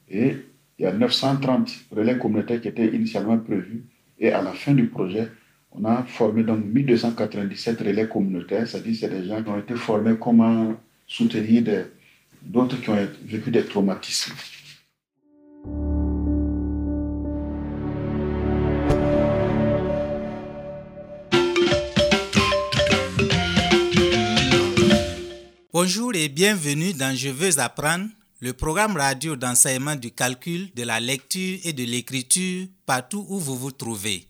Et 0.10 0.36
il 0.79 0.83
y 0.83 0.86
a 0.86 0.93
930 0.93 1.71
relais 1.91 2.17
communautaires 2.17 2.62
qui 2.62 2.67
étaient 2.67 2.88
initialement 2.88 3.38
prévus. 3.38 3.83
Et 4.19 4.31
à 4.31 4.41
la 4.41 4.53
fin 4.53 4.73
du 4.73 4.88
projet, 4.88 5.27
on 5.71 5.86
a 5.86 6.03
formé 6.03 6.43
donc 6.43 6.63
1297 6.65 7.81
relais 7.81 8.07
communautaires, 8.07 8.67
c'est-à-dire 8.67 8.95
c'est 8.99 9.10
des 9.10 9.27
gens 9.27 9.43
qui 9.43 9.49
ont 9.49 9.60
été 9.60 9.75
formés 9.75 10.15
comment 10.19 10.75
soutenir 11.05 11.86
d'autres 12.41 12.79
qui 12.81 12.89
ont 12.89 12.97
vécu 13.25 13.51
des 13.51 13.63
traumatismes. 13.63 14.33
Bonjour 25.79 26.11
et 26.15 26.27
bienvenue 26.27 26.91
dans 26.93 27.15
Je 27.15 27.29
veux 27.29 27.59
apprendre, 27.59 28.07
le 28.39 28.51
programme 28.53 28.97
radio 28.97 29.35
d'enseignement 29.35 29.95
du 29.95 30.09
calcul, 30.09 30.73
de 30.73 30.81
la 30.81 30.99
lecture 30.99 31.59
et 31.63 31.71
de 31.71 31.83
l'écriture 31.83 32.65
partout 32.87 33.23
où 33.29 33.37
vous 33.37 33.55
vous 33.55 33.69
trouvez. 33.69 34.25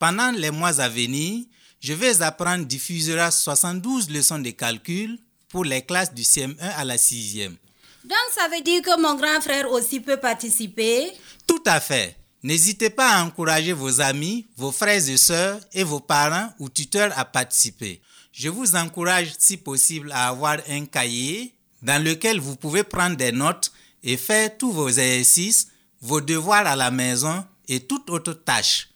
Pendant 0.00 0.32
les 0.32 0.50
mois 0.50 0.80
à 0.80 0.88
venir, 0.88 1.44
Je 1.78 1.92
veux 1.92 2.22
apprendre 2.22 2.64
diffusera 2.64 3.30
72 3.30 4.10
leçons 4.10 4.40
de 4.40 4.50
calcul 4.50 5.16
pour 5.48 5.64
les 5.64 5.82
classes 5.82 6.12
du 6.12 6.22
CM1 6.22 6.56
à 6.58 6.84
la 6.84 6.96
6e. 6.96 7.54
Donc 8.02 8.26
ça 8.36 8.48
veut 8.48 8.60
dire 8.60 8.82
que 8.82 9.00
mon 9.00 9.14
grand 9.14 9.40
frère 9.40 9.70
aussi 9.70 10.00
peut 10.00 10.18
participer? 10.18 11.12
Tout 11.46 11.62
à 11.66 11.78
fait. 11.78 12.16
N'hésitez 12.44 12.90
pas 12.90 13.16
à 13.16 13.24
encourager 13.24 13.72
vos 13.72 14.02
amis, 14.02 14.46
vos 14.58 14.70
frères 14.70 15.08
et 15.08 15.16
sœurs 15.16 15.58
et 15.72 15.82
vos 15.82 16.00
parents 16.00 16.52
ou 16.58 16.68
tuteurs 16.68 17.18
à 17.18 17.24
participer. 17.24 18.02
Je 18.32 18.50
vous 18.50 18.76
encourage 18.76 19.32
si 19.38 19.56
possible 19.56 20.12
à 20.12 20.28
avoir 20.28 20.58
un 20.68 20.84
cahier 20.84 21.54
dans 21.80 22.04
lequel 22.04 22.38
vous 22.40 22.54
pouvez 22.54 22.84
prendre 22.84 23.16
des 23.16 23.32
notes 23.32 23.72
et 24.02 24.18
faire 24.18 24.54
tous 24.58 24.72
vos 24.72 24.90
exercices, 24.90 25.68
vos 26.02 26.20
devoirs 26.20 26.66
à 26.66 26.76
la 26.76 26.90
maison 26.90 27.46
et 27.66 27.80
toute 27.80 28.10
autre 28.10 28.34
tâche. 28.34 28.90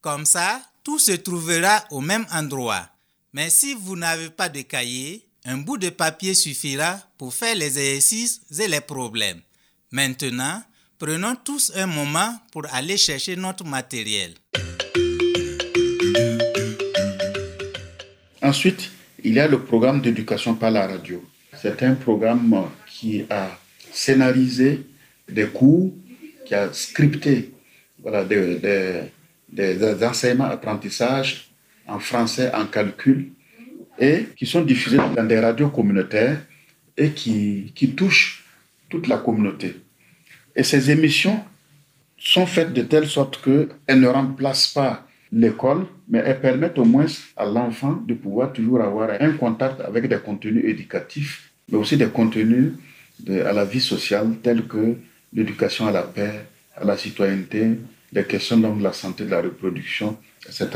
Comme 0.00 0.24
ça, 0.24 0.62
tout 0.82 0.98
se 0.98 1.12
trouvera 1.12 1.84
au 1.90 2.00
même 2.00 2.24
endroit. 2.32 2.88
Mais 3.34 3.50
si 3.50 3.74
vous 3.74 3.96
n'avez 3.96 4.30
pas 4.30 4.48
de 4.48 4.62
cahier, 4.62 5.28
un 5.44 5.58
bout 5.58 5.76
de 5.76 5.90
papier 5.90 6.32
suffira 6.32 6.98
pour 7.18 7.34
faire 7.34 7.54
les 7.54 7.78
exercices 7.78 8.40
et 8.58 8.66
les 8.66 8.80
problèmes. 8.80 9.42
Maintenant, 9.90 10.62
prenons 10.98 11.34
tous 11.36 11.72
un 11.74 11.86
moment 11.86 12.40
pour 12.52 12.64
aller 12.72 12.96
chercher 12.96 13.36
notre 13.36 13.64
matériel. 13.64 14.32
Ensuite, 18.42 18.90
il 19.22 19.34
y 19.34 19.40
a 19.40 19.48
le 19.48 19.60
programme 19.62 20.00
d'éducation 20.00 20.54
par 20.54 20.70
la 20.70 20.86
radio. 20.86 21.24
C'est 21.60 21.82
un 21.82 21.94
programme 21.94 22.68
qui 22.86 23.24
a 23.30 23.58
scénarisé 23.92 24.86
des 25.28 25.46
cours, 25.46 25.92
qui 26.44 26.54
a 26.54 26.72
scripté 26.72 27.52
des, 28.28 30.04
enseignements 30.04 30.44
apprentissages 30.44 31.50
en 31.86 31.98
français, 31.98 32.50
en 32.54 32.66
calcul, 32.66 33.32
et 33.98 34.26
qui 34.36 34.46
sont 34.46 34.62
diffusés 34.62 34.98
dans 34.98 35.24
des 35.24 35.38
radios 35.40 35.70
communautaires 35.70 36.40
et 36.96 37.10
qui 37.10 37.94
touchent 37.96 38.44
toute 38.90 39.08
la 39.08 39.18
communauté. 39.18 39.76
Et 40.56 40.62
ces 40.62 40.90
émissions 40.90 41.42
sont 42.18 42.46
faites 42.46 42.72
de 42.72 42.82
telle 42.82 43.06
sorte 43.06 43.42
qu'elles 43.42 44.00
ne 44.00 44.06
remplacent 44.08 44.68
pas 44.68 45.06
l'école, 45.32 45.86
mais 46.08 46.22
elles 46.24 46.40
permettent 46.40 46.78
au 46.78 46.84
moins 46.84 47.06
à 47.36 47.44
l'enfant 47.44 48.02
de 48.06 48.14
pouvoir 48.14 48.52
toujours 48.52 48.80
avoir 48.80 49.10
un 49.20 49.32
contact 49.32 49.80
avec 49.80 50.08
des 50.08 50.18
contenus 50.18 50.64
éducatifs, 50.64 51.50
mais 51.68 51.78
aussi 51.78 51.96
des 51.96 52.06
contenus 52.06 52.72
à 53.28 53.52
la 53.52 53.64
vie 53.64 53.80
sociale 53.80 54.36
tels 54.42 54.66
que 54.66 54.96
l'éducation 55.32 55.86
à 55.86 55.92
la 55.92 56.02
paix, 56.02 56.46
à 56.76 56.84
la 56.84 56.96
citoyenneté, 56.96 57.78
les 58.12 58.24
questions 58.24 58.58
de 58.58 58.82
la 58.82 58.92
santé, 58.92 59.24
de 59.24 59.30
la 59.30 59.42
reproduction, 59.42 60.16
etc. 60.46 60.68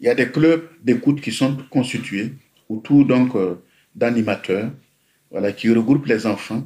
Il 0.00 0.06
y 0.06 0.08
a 0.08 0.14
des 0.14 0.30
clubs 0.30 0.68
d'écoute 0.82 1.20
qui 1.20 1.32
sont 1.32 1.56
constitués 1.70 2.32
autour 2.68 3.06
euh, 3.10 3.62
d'animateurs 3.94 4.70
voilà, 5.30 5.52
qui 5.52 5.70
regroupent 5.70 6.06
les 6.06 6.26
enfants. 6.26 6.64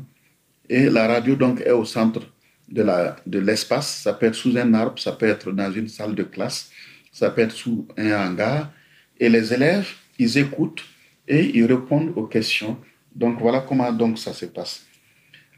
Et 0.71 0.89
la 0.89 1.09
radio 1.09 1.35
donc 1.35 1.61
est 1.63 1.73
au 1.73 1.85
centre 1.85 2.23
de, 2.69 2.83
la, 2.83 3.17
de 3.27 3.41
l'espace. 3.41 4.03
Ça 4.05 4.13
peut 4.13 4.27
être 4.27 4.37
sous 4.37 4.57
un 4.57 4.73
arbre, 4.73 5.01
ça 5.01 5.11
peut 5.11 5.27
être 5.27 5.51
dans 5.51 5.73
une 5.73 5.89
salle 5.89 6.15
de 6.15 6.23
classe, 6.23 6.71
ça 7.11 7.29
peut 7.31 7.41
être 7.41 7.53
sous 7.53 7.89
un 7.99 8.13
hangar. 8.13 8.73
Et 9.19 9.29
les 9.29 9.53
élèves, 9.53 9.89
ils 10.21 10.39
écoutent 10.39 10.85
et 11.27 11.59
ils 11.59 11.65
répondent 11.65 12.13
aux 12.15 12.27
questions. 12.27 12.79
Donc 13.13 13.41
voilà 13.41 13.65
comment 13.69 13.93
donc 13.93 14.17
ça 14.17 14.33
se 14.33 14.47
passe. 14.47 14.87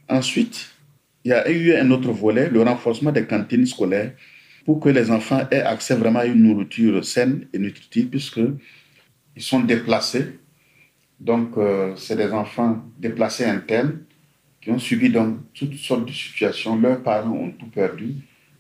Ensuite, 0.09 0.71
il 1.25 1.29
y 1.29 1.35
a 1.35 1.49
eu 1.51 1.75
un 1.75 1.91
autre 1.91 2.11
volet, 2.11 2.49
le 2.49 2.63
renforcement 2.63 3.13
des 3.13 3.27
cantines 3.27 3.67
scolaires 3.67 4.13
pour 4.65 4.81
que 4.81 4.89
les 4.89 5.11
enfants 5.11 5.47
aient 5.51 5.61
accès 5.61 5.95
vraiment 5.95 6.21
à 6.21 6.27
une 6.27 6.43
nourriture 6.43 7.05
saine 7.05 7.47
et 7.53 7.59
nutritive 7.59 8.09
puisqu'ils 8.09 8.57
sont 9.43 9.61
déplacés. 9.61 10.39
Donc, 11.21 11.59
euh, 11.59 11.95
c'est 11.97 12.17
des 12.17 12.33
enfants 12.33 12.83
déplacés 12.99 13.45
internes 13.45 13.99
qui 14.63 14.71
ont 14.71 14.79
subi 14.79 15.11
donc 15.11 15.39
toutes 15.53 15.75
sortes 15.75 16.07
de 16.07 16.13
situations. 16.13 16.77
Leurs 16.77 17.03
parents 17.03 17.33
ont 17.33 17.51
tout 17.51 17.67
perdu. 17.67 18.15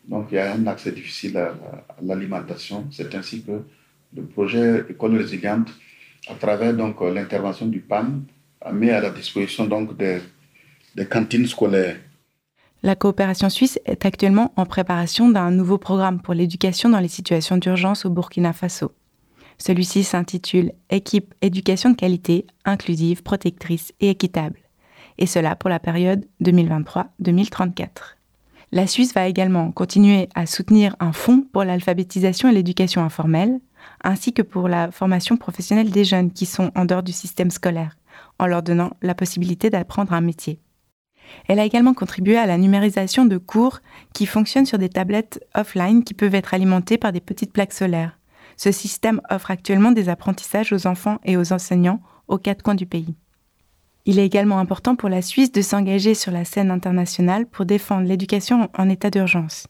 Donc, 0.07 0.29
il 0.33 0.35
y 0.35 0.38
a 0.38 0.53
un 0.53 0.67
accès 0.67 0.93
difficile 0.93 1.37
à, 1.37 1.55
l'alimentation. 2.03 2.87
C'est 2.91 3.15
ainsi 3.15 3.43
que 3.45 3.62
le 4.15 4.23
projet 4.25 4.85
École 4.91 5.17
résiliente, 5.17 5.69
à 6.29 6.35
travers 6.35 6.75
donc 6.75 7.01
l'intervention 7.01 7.67
du 7.67 7.81
PAN, 7.81 8.23
a 8.61 8.73
mis 8.73 8.91
à 8.91 9.01
la 9.01 9.11
disposition 9.11 9.67
donc 9.67 9.97
des 9.97 10.21
cantines 11.09 11.47
scolaires 11.47 11.97
la 12.83 12.97
coopération 12.97 13.49
suisse 13.49 13.79
est 13.85 14.05
actuellement 14.05 14.53
en 14.57 14.67
préparation 14.67 15.29
d'un 15.29 15.53
nouveau 15.53 15.79
programme 15.79 16.21
pour 16.21 16.35
l'éducation 16.35 16.88
dans 16.88 16.99
les 16.99 17.09
situations 17.09 17.57
d'urgence 17.57 18.05
au 18.05 18.11
Burkina 18.11 18.53
Faso. 18.53 18.93
Celui-ci 19.59 20.03
s'intitule 20.03 20.73
Équipe 20.91 21.33
éducation 21.43 21.91
de 21.91 21.97
qualité, 21.97 22.47
inclusive, 22.65 23.23
protectrice 23.23 23.93
et 24.01 24.11
équitable, 24.11 24.59
et 25.18 25.27
cela 25.27 25.57
pour 25.57 25.70
la 25.70 25.79
période 25.79 26.25
2023-2034. 26.42 27.88
La 28.75 28.87
Suisse 28.87 29.12
va 29.12 29.29
également 29.29 29.70
continuer 29.70 30.29
à 30.35 30.46
soutenir 30.46 30.96
un 30.98 31.12
fonds 31.12 31.44
pour 31.53 31.64
l'alphabétisation 31.64 32.48
et 32.48 32.53
l'éducation 32.53 33.03
informelle, 33.03 33.61
ainsi 34.03 34.33
que 34.33 34.42
pour 34.42 34.68
la 34.68 34.90
formation 34.90 35.37
professionnelle 35.37 35.90
des 35.90 36.05
jeunes 36.05 36.33
qui 36.33 36.46
sont 36.46 36.70
en 36.75 36.87
dehors 36.87 37.03
du 37.03 37.12
système 37.12 37.51
scolaire, 37.51 37.98
en 38.38 38.46
leur 38.46 38.62
donnant 38.62 38.92
la 39.03 39.14
possibilité 39.14 39.68
d'apprendre 39.68 40.14
un 40.14 40.22
métier. 40.22 40.59
Elle 41.48 41.61
a 41.61 41.64
également 41.64 41.94
contribué 41.94 42.37
à 42.37 42.46
la 42.46 42.59
numérisation 42.59 43.25
de 43.25 43.38
cours 43.38 43.81
qui 44.12 44.27
fonctionnent 44.27 44.66
sur 44.66 44.79
des 44.79 44.88
tablettes 44.88 45.44
offline 45.55 46.05
qui 46.05 46.14
peuvent 46.14 46.35
être 46.35 46.55
alimentées 46.55 46.98
par 46.98 47.12
des 47.12 47.20
petites 47.20 47.53
plaques 47.53 47.72
solaires. 47.72 48.18
Ce 48.57 48.72
système 48.72 49.20
offre 49.31 49.51
actuellement 49.51 49.92
des 49.92 50.09
apprentissages 50.09 50.72
aux 50.72 50.87
enfants 50.87 51.18
et 51.25 51.37
aux 51.37 51.53
enseignants 51.53 52.01
aux 52.29 52.38
quatre 52.38 52.62
coins 52.62 52.75
du 52.75 52.87
pays. 52.87 53.14
Il 54.05 54.19
est 54.19 54.27
également 54.27 54.59
important 54.59 54.97
pour 54.97 55.09
la 55.09 55.23
Suisse 55.23 55.53
de 55.53 55.62
s'engager 55.62 56.15
sur 56.15 56.33
la 56.33 56.45
scène 56.45 56.71
internationale 56.71 57.47
pour 57.47 57.67
défendre 57.67 58.09
l'éducation 58.09 58.69
en 58.77 58.88
état 58.88 59.11
d'urgence. 59.11 59.69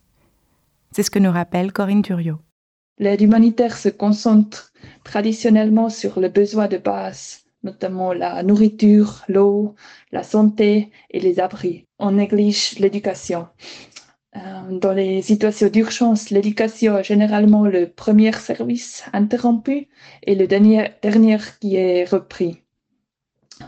C'est 0.91 1.03
ce 1.03 1.11
que 1.11 1.19
nous 1.19 1.31
rappelle 1.31 1.71
Corinne 1.71 2.01
Duriot. 2.01 2.39
L'aide 2.99 3.21
humanitaire 3.21 3.77
se 3.77 3.89
concentre 3.89 4.71
traditionnellement 5.03 5.89
sur 5.89 6.19
le 6.19 6.29
besoin 6.29 6.67
de 6.67 6.77
base, 6.77 7.43
notamment 7.63 8.13
la 8.13 8.43
nourriture, 8.43 9.23
l'eau, 9.27 9.75
la 10.11 10.23
santé 10.23 10.91
et 11.11 11.19
les 11.19 11.39
abris. 11.39 11.85
On 11.99 12.11
néglige 12.11 12.77
l'éducation. 12.79 13.47
Euh, 14.35 14.79
dans 14.79 14.93
les 14.93 15.21
situations 15.21 15.69
d'urgence, 15.69 16.31
l'éducation 16.31 16.97
est 16.97 17.03
généralement 17.03 17.65
le 17.65 17.87
premier 17.87 18.31
service 18.33 19.03
interrompu 19.13 19.89
et 20.23 20.33
le 20.33 20.47
dernier 20.47 20.89
qui 21.59 21.75
est 21.75 22.05
repris. 22.05 22.62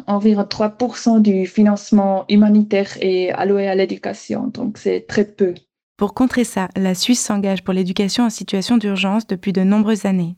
Environ 0.08 0.44
3% 0.44 1.22
du 1.22 1.46
financement 1.46 2.26
humanitaire 2.30 2.90
est 3.02 3.32
alloué 3.32 3.68
à 3.68 3.76
l'éducation, 3.76 4.48
donc 4.48 4.78
c'est 4.78 5.06
très 5.08 5.26
peu. 5.26 5.54
Pour 5.98 6.14
contrer 6.14 6.44
ça, 6.44 6.68
la 6.76 6.94
Suisse 6.94 7.22
s'engage 7.22 7.64
pour 7.64 7.74
l'éducation 7.74 8.26
en 8.26 8.30
situation 8.30 8.78
d'urgence 8.78 9.28
depuis 9.28 9.54
de 9.54 9.64
nombreuses 9.64 10.06
années. 10.06 10.36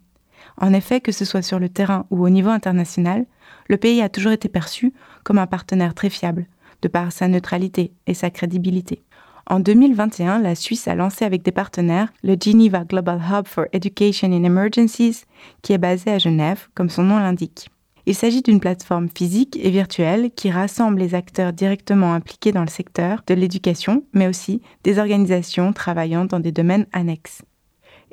En 0.59 0.73
effet, 0.73 1.01
que 1.01 1.11
ce 1.11 1.25
soit 1.25 1.41
sur 1.41 1.59
le 1.59 1.69
terrain 1.69 2.05
ou 2.11 2.23
au 2.25 2.29
niveau 2.29 2.49
international, 2.49 3.25
le 3.67 3.77
pays 3.77 4.01
a 4.01 4.09
toujours 4.09 4.31
été 4.31 4.49
perçu 4.49 4.93
comme 5.23 5.39
un 5.39 5.47
partenaire 5.47 5.93
très 5.93 6.09
fiable, 6.09 6.47
de 6.81 6.87
par 6.87 7.11
sa 7.11 7.27
neutralité 7.27 7.91
et 8.05 8.13
sa 8.13 8.29
crédibilité. 8.29 9.03
En 9.49 9.59
2021, 9.59 10.39
la 10.39 10.55
Suisse 10.55 10.87
a 10.87 10.95
lancé 10.95 11.23
avec 11.23 11.41
des 11.41 11.51
partenaires 11.51 12.11
le 12.21 12.35
Geneva 12.39 12.83
Global 12.83 13.21
Hub 13.31 13.47
for 13.47 13.65
Education 13.71 14.31
in 14.33 14.43
Emergencies, 14.43 15.23
qui 15.61 15.73
est 15.73 15.77
basé 15.77 16.11
à 16.11 16.19
Genève, 16.19 16.67
comme 16.75 16.89
son 16.89 17.03
nom 17.03 17.17
l'indique. 17.17 17.69
Il 18.09 18.15
s'agit 18.15 18.41
d'une 18.41 18.61
plateforme 18.61 19.09
physique 19.13 19.59
et 19.61 19.69
virtuelle 19.69 20.31
qui 20.31 20.49
rassemble 20.49 20.97
les 20.97 21.13
acteurs 21.13 21.51
directement 21.51 22.13
impliqués 22.13 22.53
dans 22.53 22.61
le 22.61 22.69
secteur 22.69 23.21
de 23.27 23.33
l'éducation, 23.33 24.05
mais 24.13 24.29
aussi 24.29 24.61
des 24.85 24.97
organisations 24.97 25.73
travaillant 25.73 26.23
dans 26.23 26.39
des 26.39 26.53
domaines 26.53 26.85
annexes. 26.93 27.41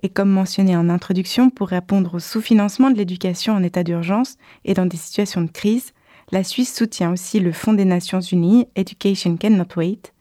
Et 0.02 0.09
comme 0.09 0.30
mentionné 0.30 0.76
en 0.76 0.90
introduction, 0.90 1.48
pour 1.48 1.68
répondre 1.68 2.14
au 2.14 2.18
sous-financement 2.18 2.90
de 2.90 2.96
l'éducation 2.96 3.54
en 3.54 3.62
état 3.62 3.85
d'urgence 3.85 4.35
et 4.64 4.74
dans 4.74 4.85
des 4.85 4.96
situations 4.96 5.42
de 5.42 5.50
crise, 5.50 5.92
la 6.33 6.42
Suisse 6.42 6.74
soutient 6.74 7.12
aussi 7.12 7.38
le 7.38 7.52
Fonds 7.52 7.72
des 7.72 7.85
Nations 7.85 8.20
Unies 8.20 8.66
Education 8.74 9.37
Cannot 9.37 9.76
Wait. 9.76 10.12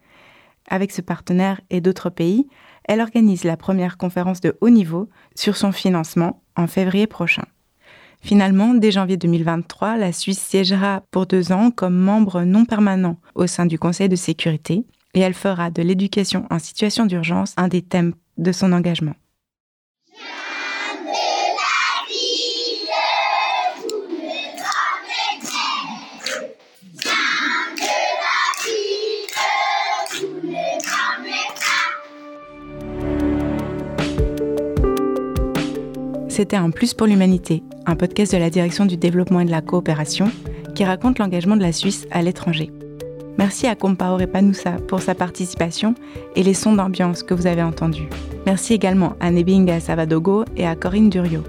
Avec 0.69 0.91
ce 0.91 1.01
partenaire 1.01 1.59
et 1.71 1.81
d'autres 1.81 2.11
pays, 2.11 2.47
elle 2.83 3.01
organise 3.01 3.43
la 3.43 3.57
première 3.57 3.97
conférence 3.97 4.39
de 4.39 4.55
haut 4.61 4.69
niveau 4.69 5.09
sur 5.33 5.57
son 5.57 5.71
financement 5.71 6.43
en 6.55 6.67
février 6.67 7.07
prochain. 7.07 7.45
Finalement, 8.23 8.73
dès 8.73 8.91
janvier 8.91 9.17
2023, 9.17 9.97
la 9.97 10.13
Suisse 10.13 10.39
siégera 10.39 11.03
pour 11.11 11.25
deux 11.25 11.51
ans 11.51 11.71
comme 11.71 11.97
membre 11.97 12.43
non 12.43 12.63
permanent 12.63 13.17
au 13.35 13.47
sein 13.47 13.65
du 13.65 13.77
Conseil 13.77 14.07
de 14.07 14.15
sécurité 14.15 14.85
et 15.13 15.19
elle 15.19 15.33
fera 15.33 15.69
de 15.69 15.81
l'éducation 15.81 16.47
en 16.49 16.57
situation 16.57 17.05
d'urgence 17.05 17.53
un 17.57 17.67
des 17.67 17.81
thèmes 17.81 18.13
de 18.37 18.53
son 18.53 18.71
engagement. 18.71 19.13
C'était 36.29 36.55
Un 36.55 36.71
Plus 36.71 36.95
pour 36.95 37.05
l'Humanité, 37.05 37.61
un 37.85 37.95
podcast 37.95 38.33
de 38.33 38.37
la 38.37 38.49
Direction 38.49 38.85
du 38.85 38.97
développement 38.97 39.41
et 39.41 39.45
de 39.45 39.51
la 39.51 39.61
coopération 39.61 40.31
qui 40.75 40.83
raconte 40.85 41.19
l'engagement 41.19 41.55
de 41.55 41.61
la 41.61 41.71
Suisse 41.71 42.07
à 42.11 42.21
l'étranger. 42.21 42.71
Merci 43.37 43.67
à 43.67 43.75
Compaore 43.75 44.21
Panusa 44.31 44.73
pour 44.87 45.01
sa 45.01 45.15
participation 45.15 45.95
et 46.35 46.43
les 46.43 46.53
sons 46.53 46.73
d'ambiance 46.73 47.23
que 47.23 47.33
vous 47.33 47.47
avez 47.47 47.63
entendus. 47.63 48.07
Merci 48.45 48.73
également 48.73 49.13
à 49.19 49.31
Nebinga 49.31 49.79
Savadogo 49.79 50.45
et 50.55 50.67
à 50.67 50.75
Corinne 50.75 51.09
Durio. 51.09 51.43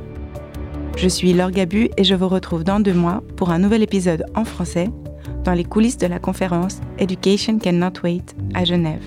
Je 0.97 1.09
suis 1.09 1.33
Laure 1.33 1.51
Gabu 1.51 1.90
et 1.97 2.05
je 2.05 2.14
vous 2.14 2.29
retrouve 2.29 2.64
dans 2.64 2.81
deux 2.81 2.94
mois 2.94 3.23
pour 3.37 3.51
un 3.51 3.59
nouvel 3.59 3.83
épisode 3.83 4.25
en 4.35 4.44
français 4.44 4.90
dans 5.44 5.53
les 5.53 5.64
coulisses 5.64 5.99
de 5.99 6.07
la 6.07 6.18
conférence 6.18 6.81
Education 6.99 7.59
Cannot 7.59 8.01
Wait 8.03 8.35
à 8.55 8.64
Genève. 8.64 9.03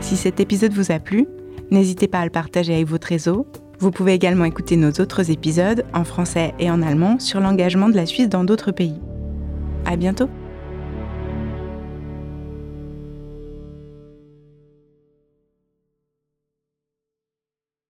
Si 0.00 0.16
cet 0.16 0.38
épisode 0.38 0.72
vous 0.72 0.92
a 0.92 0.98
plu, 0.98 1.26
n'hésitez 1.70 2.08
pas 2.08 2.20
à 2.20 2.24
le 2.24 2.30
partager 2.30 2.74
avec 2.74 2.86
votre 2.86 3.08
réseau 3.08 3.46
vous 3.80 3.90
pouvez 3.90 4.12
également 4.12 4.44
écouter 4.44 4.76
nos 4.76 4.90
autres 4.90 5.30
épisodes 5.30 5.84
en 5.94 6.04
français 6.04 6.54
et 6.58 6.70
en 6.70 6.82
allemand 6.82 7.18
sur 7.18 7.40
l'engagement 7.40 7.88
de 7.88 7.96
la 7.96 8.06
Suisse 8.06 8.28
dans 8.28 8.44
d'autres 8.44 8.72
pays. 8.72 9.00
À 9.86 9.96
bientôt! 9.96 10.28